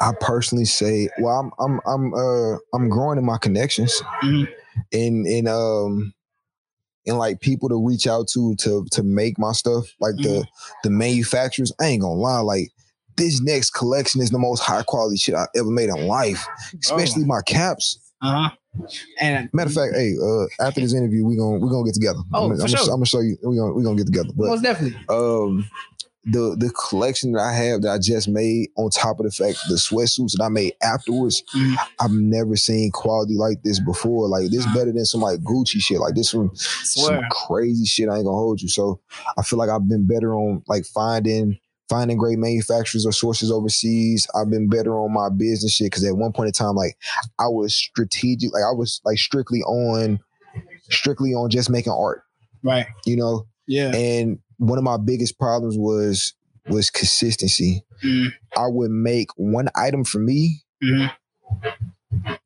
I 0.00 0.12
personally 0.20 0.64
say, 0.66 1.08
well, 1.18 1.38
I'm 1.40 1.50
I'm 1.58 1.80
I'm 1.86 2.14
uh 2.14 2.58
I'm 2.74 2.88
growing 2.88 3.18
in 3.18 3.24
my 3.24 3.38
connections 3.38 4.02
Mhm. 4.22 4.48
and 4.92 5.26
and 5.26 5.48
um 5.48 6.12
and 7.06 7.18
like 7.18 7.40
people 7.40 7.68
to 7.68 7.76
reach 7.86 8.06
out 8.06 8.28
to 8.28 8.54
to 8.56 8.84
to 8.92 9.02
make 9.02 9.38
my 9.38 9.52
stuff, 9.52 9.86
like 10.00 10.16
the 10.16 10.28
Mhm. 10.42 10.46
the 10.84 10.90
manufacturers. 10.90 11.72
I 11.80 11.86
ain't 11.86 12.02
gonna 12.02 12.14
lie, 12.14 12.40
like 12.40 12.70
this 13.16 13.40
next 13.40 13.70
collection 13.70 14.20
is 14.20 14.30
the 14.30 14.38
most 14.38 14.60
high 14.60 14.82
quality 14.82 15.16
shit 15.16 15.34
I 15.34 15.46
ever 15.56 15.70
made 15.70 15.88
in 15.88 16.06
life, 16.06 16.46
especially 16.84 17.24
my 17.24 17.40
caps. 17.46 17.98
Uh 18.26 18.48
huh. 18.48 18.50
And 19.20 19.48
Matter 19.54 19.68
of 19.68 19.74
fact, 19.74 19.94
hey, 19.94 20.12
uh, 20.22 20.44
after 20.66 20.80
this 20.80 20.92
interview, 20.94 21.24
we 21.24 21.36
gonna 21.36 21.58
we 21.58 21.70
gonna 21.70 21.84
get 21.84 21.94
together. 21.94 22.20
Oh, 22.34 22.44
I'm, 22.44 22.50
for 22.52 22.56
gonna, 22.58 22.68
sure. 22.68 22.80
I'm 22.80 22.96
gonna 22.96 23.06
show 23.06 23.20
you. 23.20 23.36
We 23.42 23.56
gonna 23.56 23.72
we 23.72 23.82
gonna 23.82 23.96
get 23.96 24.06
together. 24.06 24.30
But 24.36 24.48
most 24.48 24.62
definitely. 24.62 24.98
um 25.08 25.68
the 26.28 26.56
the 26.58 26.70
collection 26.88 27.32
that 27.32 27.40
I 27.40 27.52
have 27.54 27.82
that 27.82 27.90
I 27.92 27.98
just 27.98 28.26
made 28.28 28.70
on 28.76 28.90
top 28.90 29.20
of 29.20 29.26
the 29.26 29.30
fact 29.30 29.58
the 29.68 29.76
sweatsuits 29.76 30.32
that 30.32 30.42
I 30.42 30.48
made 30.48 30.72
afterwards, 30.82 31.42
Mhm. 31.54 31.76
I've 32.00 32.10
never 32.10 32.56
seen 32.56 32.90
quality 32.90 33.34
like 33.36 33.62
this 33.62 33.78
before. 33.78 34.28
Like 34.28 34.50
this 34.50 34.66
better 34.74 34.92
than 34.92 35.04
some 35.04 35.20
like 35.20 35.38
Gucci 35.40 35.80
shit. 35.80 36.00
Like 36.00 36.14
this 36.16 36.34
one 36.34 36.50
some 36.56 37.20
crazy 37.30 37.84
shit. 37.86 38.08
I 38.08 38.16
ain't 38.16 38.24
gonna 38.26 38.36
hold 38.36 38.60
you. 38.60 38.68
So 38.68 39.00
I 39.38 39.42
feel 39.42 39.58
like 39.58 39.70
I've 39.70 39.88
been 39.88 40.06
better 40.06 40.34
on 40.34 40.62
like 40.66 40.84
finding 40.84 41.58
finding 41.88 42.16
great 42.16 42.38
manufacturers 42.38 43.06
or 43.06 43.12
sources 43.12 43.50
overseas. 43.50 44.26
I've 44.34 44.50
been 44.50 44.68
better 44.68 44.94
on 44.98 45.12
my 45.12 45.28
business 45.28 45.72
shit 45.72 45.86
because 45.86 46.04
at 46.04 46.16
one 46.16 46.32
point 46.32 46.48
in 46.48 46.52
time, 46.52 46.74
like 46.74 46.96
I 47.38 47.48
was 47.48 47.74
strategic, 47.74 48.52
like 48.52 48.64
I 48.64 48.72
was 48.72 49.00
like 49.04 49.18
strictly 49.18 49.62
on 49.62 50.20
strictly 50.90 51.34
on 51.34 51.50
just 51.50 51.68
making 51.70 51.92
art, 51.92 52.22
Right. 52.62 52.86
you 53.04 53.16
know. 53.16 53.46
Yeah. 53.66 53.94
And 53.94 54.38
one 54.58 54.78
of 54.78 54.84
my 54.84 54.96
biggest 54.96 55.38
problems 55.38 55.76
was 55.76 56.32
was 56.68 56.90
consistency. 56.90 57.84
Mhm. 58.04 58.28
I 58.56 58.66
would 58.66 58.90
make 58.90 59.28
one 59.36 59.68
item 59.76 60.02
for 60.04 60.18
me, 60.18 60.62
Mhm. 60.82 61.10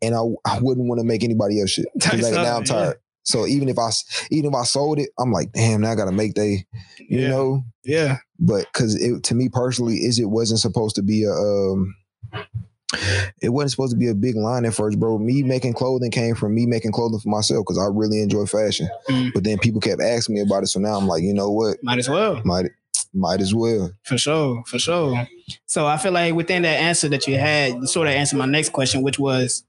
and 0.03 0.15
I, 0.15 0.21
I 0.45 0.59
wouldn't 0.61 0.87
want 0.89 1.01
to 1.01 1.05
make 1.07 1.25
anybody 1.25 1.61
else 1.61 1.71
shit. 1.71 1.87
like, 2.13 2.33
now 2.33 2.57
I'm 2.59 2.65
tired. 2.65 2.97
So 3.23 3.47
even 3.47 3.69
if 3.69 3.79
I 3.79 3.91
even 4.31 4.51
if 4.51 4.57
I 4.57 4.65
sold 4.65 4.99
it, 4.99 5.11
I'm 5.19 5.31
like, 5.33 5.53
damn, 5.53 5.83
now 5.83 5.93
I 5.93 5.95
gotta 5.95 6.13
make 6.13 6.35
they, 6.35 6.67
you 6.99 7.21
Yeah. 7.21 7.29
know. 7.29 7.65
Yeah. 7.85 8.19
But 8.41 8.67
because 8.73 8.95
it 8.97 9.23
to 9.25 9.35
me 9.35 9.49
personally, 9.49 9.97
is 9.99 10.19
it 10.19 10.31
wasn't 10.31 10.61
supposed 10.61 10.97
to 10.97 11.03
be 11.03 11.25
a 11.25 11.31
um. 11.33 11.95
It 13.41 13.51
wasn't 13.51 13.71
supposed 13.71 13.93
to 13.93 13.97
be 13.99 14.09
a 14.09 14.15
big 14.15 14.35
line 14.35 14.65
at 14.65 14.75
first, 14.75 14.99
bro. 14.99 15.17
Me 15.19 15.43
making 15.45 15.75
clothing 15.75 16.11
came 16.11 16.35
from 16.35 16.55
me 16.55 16.67
making 16.67 16.91
clothing 16.91 17.21
for 17.21 17.29
myself 17.29 17.65
because 17.65 17.79
I 17.79 17.87
really 17.87 18.21
enjoy 18.21 18.47
fashion. 18.47 18.89
Mhm. 19.09 19.33
But 19.33 19.45
then 19.45 19.59
people 19.59 19.81
kept 19.81 20.03
asking 20.03 20.35
me 20.35 20.41
about 20.41 20.65
it, 20.65 20.69
so 20.69 20.81
now 20.81 20.97
I'm 20.97 21.07
like, 21.07 21.23
you 21.23 21.33
know 21.33 21.51
what, 21.51 21.77
Might 21.85 21.99
as 22.01 22.09
well. 22.09 22.41
might 22.45 22.67
might 23.15 23.41
as 23.41 23.55
well. 23.55 23.93
For 24.03 24.19
sure, 24.19 24.63
for 24.67 24.79
sure. 24.81 25.27
So 25.67 25.87
I 25.87 25.97
feel 25.97 26.13
like 26.13 26.35
within 26.35 26.63
that 26.63 26.81
answer 26.81 27.09
that 27.09 27.27
you 27.27 27.39
had, 27.39 27.75
you 27.75 27.87
sort 27.87 28.09
of 28.09 28.15
answered 28.15 28.39
my 28.39 28.47
next 28.47 28.71
question, 28.71 29.03
which 29.03 29.19
was, 29.19 29.65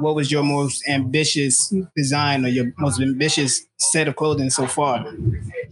what 0.00 0.14
was 0.14 0.30
your 0.32 0.42
most 0.42 0.82
ambitious 0.88 1.72
design 1.96 2.44
or 2.44 2.48
your 2.48 2.66
most 2.78 3.00
ambitious 3.00 3.62
set 3.78 4.08
of 4.08 4.16
clothing 4.16 4.50
so 4.50 4.66
far? 4.66 5.06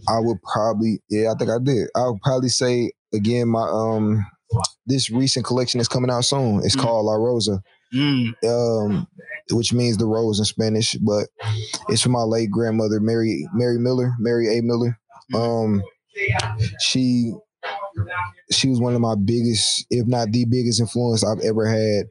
I 0.07 0.19
would 0.19 0.37
probably, 0.43 1.01
yeah, 1.09 1.31
I 1.31 1.35
think 1.37 1.49
I 1.51 1.57
did. 1.61 1.87
I 1.95 2.07
would 2.07 2.21
probably 2.21 2.49
say 2.49 2.91
again, 3.13 3.47
my 3.49 3.61
um, 3.69 4.25
this 4.85 5.09
recent 5.09 5.45
collection 5.45 5.79
is 5.79 5.87
coming 5.87 6.11
out 6.11 6.25
soon. 6.25 6.61
It's 6.63 6.75
Mm. 6.75 6.81
called 6.81 7.05
La 7.05 7.13
Rosa, 7.15 7.61
Mm, 7.93 8.33
um, 8.47 9.07
which 9.51 9.71
means 9.71 9.97
the 9.97 10.05
rose 10.07 10.39
in 10.39 10.45
Spanish, 10.45 10.95
but 10.95 11.27
it's 11.89 12.01
from 12.01 12.13
my 12.13 12.23
late 12.23 12.49
grandmother, 12.49 12.99
Mary 12.99 13.47
Mary 13.53 13.77
Miller, 13.77 14.13
Mary 14.19 14.57
A. 14.57 14.61
Miller. 14.63 14.99
Um, 15.35 15.83
she 16.79 17.33
she 18.51 18.69
was 18.69 18.79
one 18.79 18.95
of 18.95 19.01
my 19.01 19.15
biggest, 19.15 19.85
if 19.89 20.07
not 20.07 20.31
the 20.31 20.45
biggest 20.45 20.79
influence 20.79 21.23
I've 21.23 21.39
ever 21.41 21.65
had 21.65 22.07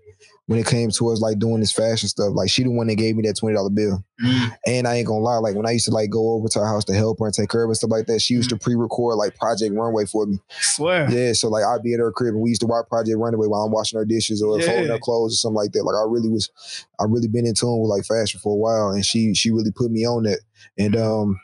when 0.47 0.59
it 0.59 0.67
came 0.67 0.91
towards 0.91 1.21
like 1.21 1.39
doing 1.39 1.61
this 1.61 1.73
fashion 1.73 2.09
stuff. 2.09 2.33
Like 2.35 2.51
she 2.51 2.65
the 2.65 2.71
one 2.71 2.89
that 2.89 2.97
gave 2.97 3.15
me 3.17 3.23
that 3.29 3.37
twenty 3.39 3.55
dollar 3.55 3.71
bill. 3.71 4.05
mm, 4.23 4.53
And 4.67 4.89
I 4.89 4.97
ain't 4.97 5.07
gonna 5.07 5.21
lie, 5.21 5.37
like 5.37 5.55
when 5.55 5.67
I 5.67 5.71
used 5.71 5.85
to 5.87 5.93
like 5.93 6.11
go 6.11 6.33
over 6.33 6.49
to 6.49 6.59
her 6.59 6.67
house 6.67 6.85
to 6.87 6.95
help 6.95 7.21
her 7.21 7.27
and 7.27 7.35
take 7.35 7.49
care 7.49 7.63
of 7.63 7.67
her 7.69 7.71
and 7.71 7.77
stuff 7.77 7.91
like 7.91 8.07
that, 8.07 8.21
she 8.21 8.35
used 8.35 8.51
to 8.51 8.57
pre-record 8.57 9.17
like 9.17 9.37
Project 9.37 9.73
Runway 9.75 10.05
for 10.07 10.27
me. 10.27 10.39
swear. 10.51 11.09
Yeah, 11.11 11.33
so 11.33 11.49
like 11.49 11.65
I'd 11.65 11.83
be 11.83 11.95
at 11.95 12.01
her 12.01 12.11
crib 12.13 12.35
and 12.35 12.43
we 12.43 12.51
used 12.51 12.61
to 12.63 12.67
watch 12.67 12.89
Project 12.89 13.17
Runway 13.19 13.47
while 13.47 13.63
I'm 13.63 13.73
washing 13.73 13.99
her 13.99 14.05
dishes 14.05 14.43
or 14.43 14.59
Yeah. 14.59 14.67
folding 14.67 14.91
her 14.91 14.99
clothes 14.99 15.35
or 15.35 15.37
something 15.37 15.57
like 15.57 15.73
that. 15.73 15.85
Like 15.85 15.95
I 15.97 16.05
really 16.09 16.29
was, 16.29 16.51
I 16.99 17.05
really 17.05 17.29
been 17.29 17.47
in 17.47 17.55
tune 17.55 17.81
with 17.81 17.91
like 17.91 18.05
fashion 18.05 18.41
for 18.43 18.53
a 18.53 18.57
while, 18.57 18.91
and 18.91 19.07
she 19.07 19.35
she 19.35 19.51
really 19.53 19.71
put 19.73 19.91
me 19.93 20.05
on 20.07 20.25
that, 20.25 20.41
and 20.77 20.97
um, 20.97 21.41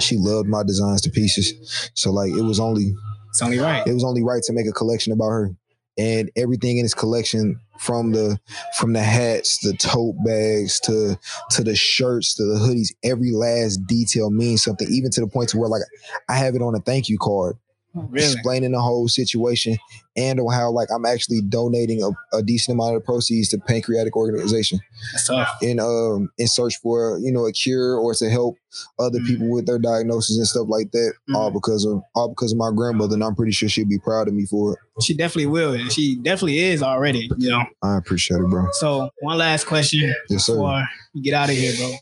she 0.00 0.16
loved 0.18 0.48
my 0.48 0.62
designs 0.62 1.00
to 1.02 1.10
pieces. 1.10 1.90
So 1.94 2.10
like 2.10 2.30
it 2.32 2.42
was 2.42 2.58
only 2.60 2.94
It's 3.30 3.42
only 3.42 3.58
right. 3.58 3.86
it 3.86 3.92
was 3.92 4.04
only 4.04 4.22
right 4.22 4.42
to 4.42 4.52
make 4.52 4.66
a 4.66 4.72
collection 4.72 5.12
about 5.12 5.28
her 5.28 5.50
and 5.98 6.30
everything 6.36 6.78
in 6.78 6.84
this 6.84 6.94
collection 6.94 7.60
from 7.78 8.12
the 8.12 8.38
from 8.78 8.92
the 8.92 9.02
hats 9.02 9.58
the 9.62 9.72
tote 9.74 10.16
bags 10.24 10.80
to 10.80 11.18
to 11.50 11.64
the 11.64 11.74
shirts 11.74 12.34
to 12.34 12.44
the 12.44 12.58
hoodies 12.58 12.92
every 13.02 13.32
last 13.32 13.78
detail 13.86 14.30
means 14.30 14.62
something 14.62 14.88
even 14.90 15.10
to 15.10 15.20
the 15.20 15.26
point 15.26 15.48
to 15.48 15.58
where 15.58 15.68
like 15.68 15.82
i 16.28 16.36
have 16.36 16.54
it 16.54 16.62
on 16.62 16.74
a 16.74 16.80
thank 16.80 17.08
you 17.08 17.18
card 17.18 17.56
Really? 17.92 18.24
explaining 18.32 18.70
the 18.72 18.80
whole 18.80 19.08
situation 19.08 19.76
and 20.16 20.38
on 20.38 20.52
how 20.52 20.70
like 20.70 20.86
i'm 20.94 21.04
actually 21.04 21.40
donating 21.42 22.02
a, 22.04 22.10
a 22.36 22.40
decent 22.42 22.76
amount 22.76 22.94
of 22.94 23.02
the 23.02 23.04
proceeds 23.04 23.48
to 23.48 23.58
pancreatic 23.58 24.14
organization 24.16 24.78
That's 25.12 25.26
tough. 25.26 25.48
in 25.60 25.80
um 25.80 26.30
in 26.38 26.46
search 26.46 26.76
for 26.80 27.18
you 27.20 27.32
know 27.32 27.46
a 27.46 27.52
cure 27.52 27.96
or 27.96 28.14
to 28.14 28.30
help 28.30 28.56
other 29.00 29.18
Mm. 29.18 29.26
people 29.26 29.50
with 29.50 29.66
their 29.66 29.80
diagnosis 29.80 30.36
and 30.38 30.46
stuff 30.46 30.66
like 30.68 30.92
that 30.92 31.14
all 31.34 31.50
Mm. 31.50 31.54
because 31.54 31.84
of 31.84 32.00
all 32.14 32.28
because 32.28 32.52
of 32.52 32.58
my 32.58 32.70
grandmother 32.72 33.14
and 33.14 33.24
i'm 33.24 33.34
pretty 33.34 33.50
sure 33.52 33.68
she'd 33.68 33.88
be 33.88 33.98
proud 33.98 34.28
of 34.28 34.34
me 34.34 34.46
for 34.46 34.74
it 34.74 35.02
She 35.02 35.14
definitely 35.16 35.46
will. 35.46 35.72
And 35.74 35.90
she 35.90 36.14
definitely 36.14 36.60
is 36.60 36.82
already, 36.84 37.28
you 37.38 37.48
know. 37.50 37.64
i 37.82 37.96
appreciate 37.96 38.38
it 38.38 38.46
bro 38.48 38.66
So 38.72 39.10
one 39.20 39.38
last 39.38 39.66
question 39.66 40.14
yes 40.28 40.46
sir 40.46 40.52
before 40.54 40.84
you 41.12 41.22
get 41.24 41.34
out 41.34 41.48
of 41.50 41.56
here, 41.56 41.72
bro. 41.76 41.92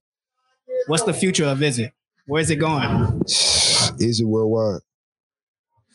What's 0.89 1.05
the 1.05 1.15
future 1.15 1.47
of 1.47 1.59
Izzat? 1.61 1.93
Where's 2.27 2.51
it 2.51 2.57
going? 2.57 3.23
is 3.27 4.21
it 4.21 4.25
worldwide 4.27 4.81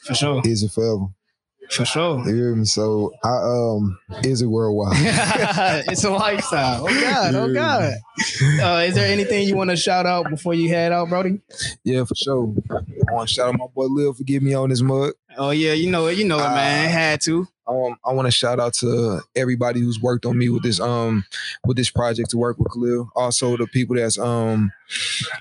For 0.06 0.14
sure. 0.16 0.42
is 0.46 0.64
it 0.64 0.72
forever 0.72 1.06
For 1.72 1.86
sure. 1.86 2.20
you 2.28 2.36
hear 2.36 2.56
me 2.56 2.66
so 2.66 3.12
i 3.24 3.30
um 3.38 3.98
is 4.24 4.42
it 4.42 4.48
worldwide 4.48 4.94
it's 5.88 6.04
a 6.04 6.10
lifestyle. 6.12 6.86
Oh 6.88 7.02
God, 7.02 7.36
oh 7.36 7.54
God. 7.54 7.94
Uh, 8.62 8.84
is 8.86 8.96
there 8.96 9.08
anything 9.12 9.48
you 9.48 9.56
want 9.56 9.70
to 9.70 9.76
shout 9.76 10.06
out 10.06 10.30
before 10.30 10.54
you 10.54 10.70
head 10.70 10.92
out, 10.92 11.10
Brody? 11.10 11.40
yeah 11.84 12.04
for 12.04 12.16
sure 12.16 12.54
i 12.70 13.14
want 13.14 13.28
to 13.30 13.34
shout 13.34 13.48
out 13.50 13.58
my 13.58 13.66
boy 13.74 13.86
lil 13.86 14.14
for 14.14 14.24
getting 14.24 14.48
me 14.48 14.54
on 14.54 14.70
this 14.70 14.82
mug 14.82 15.14
Oh 15.38 15.52
yeah, 15.52 15.74
you 15.74 15.90
know 15.90 16.08
it, 16.08 16.18
you 16.18 16.26
know 16.26 16.38
it, 16.38 16.50
man. 16.50 16.86
Uh, 16.86 16.92
Had 16.92 17.22
to. 17.22 17.48
um, 17.68 17.98
I 18.06 18.12
want 18.14 18.26
to 18.28 18.32
shout 18.32 18.60
out 18.60 18.74
to 18.76 19.22
everybody 19.36 19.80
who's 19.80 20.02
worked 20.02 20.26
on 20.26 20.38
me 20.38 20.50
with 20.50 20.64
this 20.64 20.80
um 20.80 21.24
with 21.66 21.78
this 21.78 21.90
project 21.90 22.30
to 22.32 22.38
work 22.38 22.58
with 22.60 22.72
Khalil. 22.72 23.10
Also 23.16 23.58
the 23.58 23.68
people 23.68 23.96
that's 23.96 24.18
um 24.20 24.72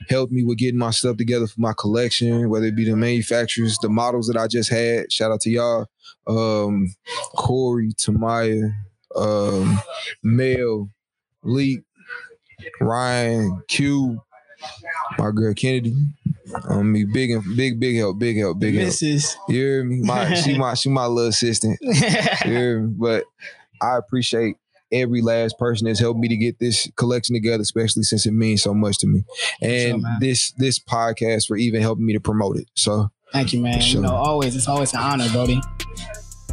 helped 0.08 0.32
me 0.32 0.44
with 0.44 0.58
getting 0.58 0.78
my 0.78 0.90
stuff 0.90 1.16
together 1.16 1.46
for 1.46 1.60
my 1.60 1.72
collection, 1.78 2.48
whether 2.48 2.66
it 2.66 2.76
be 2.76 2.88
the 2.88 2.96
manufacturers, 2.96 3.78
the 3.82 3.88
models 3.88 4.28
that 4.28 4.36
I 4.36 4.46
just 4.46 4.70
had. 4.70 5.12
Shout 5.12 5.32
out 5.32 5.40
to 5.42 5.50
y'all, 5.50 5.86
um, 6.26 6.94
Corey, 7.36 7.92
Tamaya, 7.94 8.72
um, 9.14 9.78
Mel, 10.22 10.88
Leap, 11.42 11.84
Ryan, 12.80 13.62
Q, 13.68 14.22
my 15.18 15.30
girl 15.30 15.54
Kennedy. 15.54 15.94
Um, 16.68 16.92
me 16.92 17.04
big 17.04 17.30
and 17.30 17.56
big, 17.56 17.80
big 17.80 17.96
help, 17.96 18.18
big 18.18 18.36
help, 18.36 18.58
big 18.58 18.74
help. 18.74 18.88
Mrs. 18.88 19.34
You 19.48 19.54
hear 19.54 19.84
me? 19.84 20.00
My 20.02 20.34
she 20.34 20.58
my 20.58 20.74
she 20.74 20.88
my 20.88 21.06
little 21.06 21.30
assistant. 21.30 21.78
You 21.82 21.94
hear 22.44 22.80
me? 22.80 22.94
But 22.96 23.24
I 23.80 23.96
appreciate 23.96 24.56
every 24.90 25.22
last 25.22 25.58
person 25.58 25.86
that's 25.86 25.98
helped 25.98 26.20
me 26.20 26.28
to 26.28 26.36
get 26.36 26.58
this 26.58 26.90
collection 26.96 27.34
together, 27.34 27.62
especially 27.62 28.02
since 28.02 28.26
it 28.26 28.32
means 28.32 28.62
so 28.62 28.74
much 28.74 28.98
to 28.98 29.06
me. 29.06 29.24
And 29.60 30.02
man. 30.02 30.18
this 30.20 30.52
this 30.52 30.78
podcast 30.78 31.46
for 31.46 31.56
even 31.56 31.80
helping 31.80 32.04
me 32.04 32.12
to 32.12 32.20
promote 32.20 32.58
it. 32.58 32.68
So 32.74 33.10
Thank 33.32 33.54
you, 33.54 33.62
man. 33.62 33.80
Sure. 33.80 34.02
You 34.02 34.06
know, 34.06 34.14
always 34.14 34.54
it's 34.54 34.68
always 34.68 34.92
an 34.92 35.00
honor, 35.00 35.28
Brody. 35.30 35.60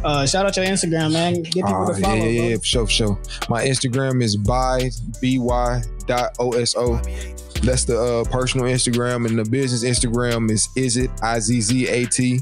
Uh, 0.02 0.24
shout 0.24 0.46
out 0.46 0.56
your 0.56 0.64
Instagram, 0.64 1.12
man. 1.12 1.42
Get 1.42 1.66
people 1.66 1.82
uh, 1.82 1.92
to 1.92 2.00
yeah, 2.00 2.06
follow. 2.06 2.16
yeah, 2.16 2.24
yeah, 2.24 2.48
bro. 2.48 2.58
for 2.58 2.64
sure, 2.64 2.86
for 2.86 2.92
sure. 2.92 3.18
My 3.50 3.64
Instagram 3.64 4.22
is 4.22 4.36
by 4.36 4.90
by 5.20 5.82
dot 6.06 6.34
oso. 6.38 7.49
That's 7.62 7.84
the 7.84 7.98
uh, 7.98 8.24
personal 8.30 8.66
Instagram, 8.66 9.26
and 9.26 9.38
the 9.38 9.44
business 9.44 9.84
Instagram 9.84 10.50
is 10.50 10.68
Izzat 10.76 11.22
i 11.22 11.38
z 11.38 11.60
z 11.60 11.88
a 11.88 12.06
t 12.06 12.40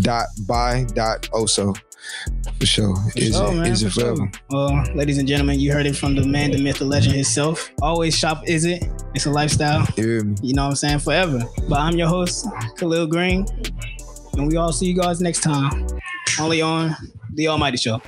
dot 0.00 0.26
by 0.46 0.84
dot 0.94 1.28
oso. 1.32 1.76
For 2.60 2.66
sure. 2.66 2.94
Is 3.16 3.34
sure, 3.34 3.52
it 3.52 3.56
man, 3.56 3.66
is 3.66 3.82
it 3.82 3.92
for 3.92 4.00
sure. 4.00 4.30
Well, 4.50 4.84
ladies 4.94 5.18
and 5.18 5.28
gentlemen, 5.28 5.60
you 5.60 5.72
heard 5.72 5.86
it 5.86 5.96
from 5.96 6.14
the 6.14 6.26
man, 6.26 6.52
the 6.52 6.58
myth, 6.58 6.78
the 6.78 6.84
legend 6.84 7.14
himself. 7.14 7.70
Always 7.82 8.16
shop, 8.16 8.46
Izzat? 8.46 8.88
It's 9.14 9.26
a 9.26 9.30
lifestyle. 9.30 9.86
You? 9.96 10.34
You 10.42 10.54
know 10.54 10.64
what 10.64 10.70
I'm 10.70 10.76
saying? 10.76 10.98
Forever. 11.00 11.42
But 11.68 11.80
I'm 11.80 11.96
your 11.96 12.08
host, 12.08 12.46
Khalil 12.76 13.06
Green. 13.06 13.46
And 14.34 14.46
we 14.46 14.56
all 14.56 14.72
see 14.72 14.86
you 14.86 14.94
guys 14.94 15.20
next 15.20 15.40
time. 15.40 15.86
Only 16.40 16.62
on 16.62 16.96
The 17.34 17.48
Almighty 17.48 17.76
Show. 17.76 18.00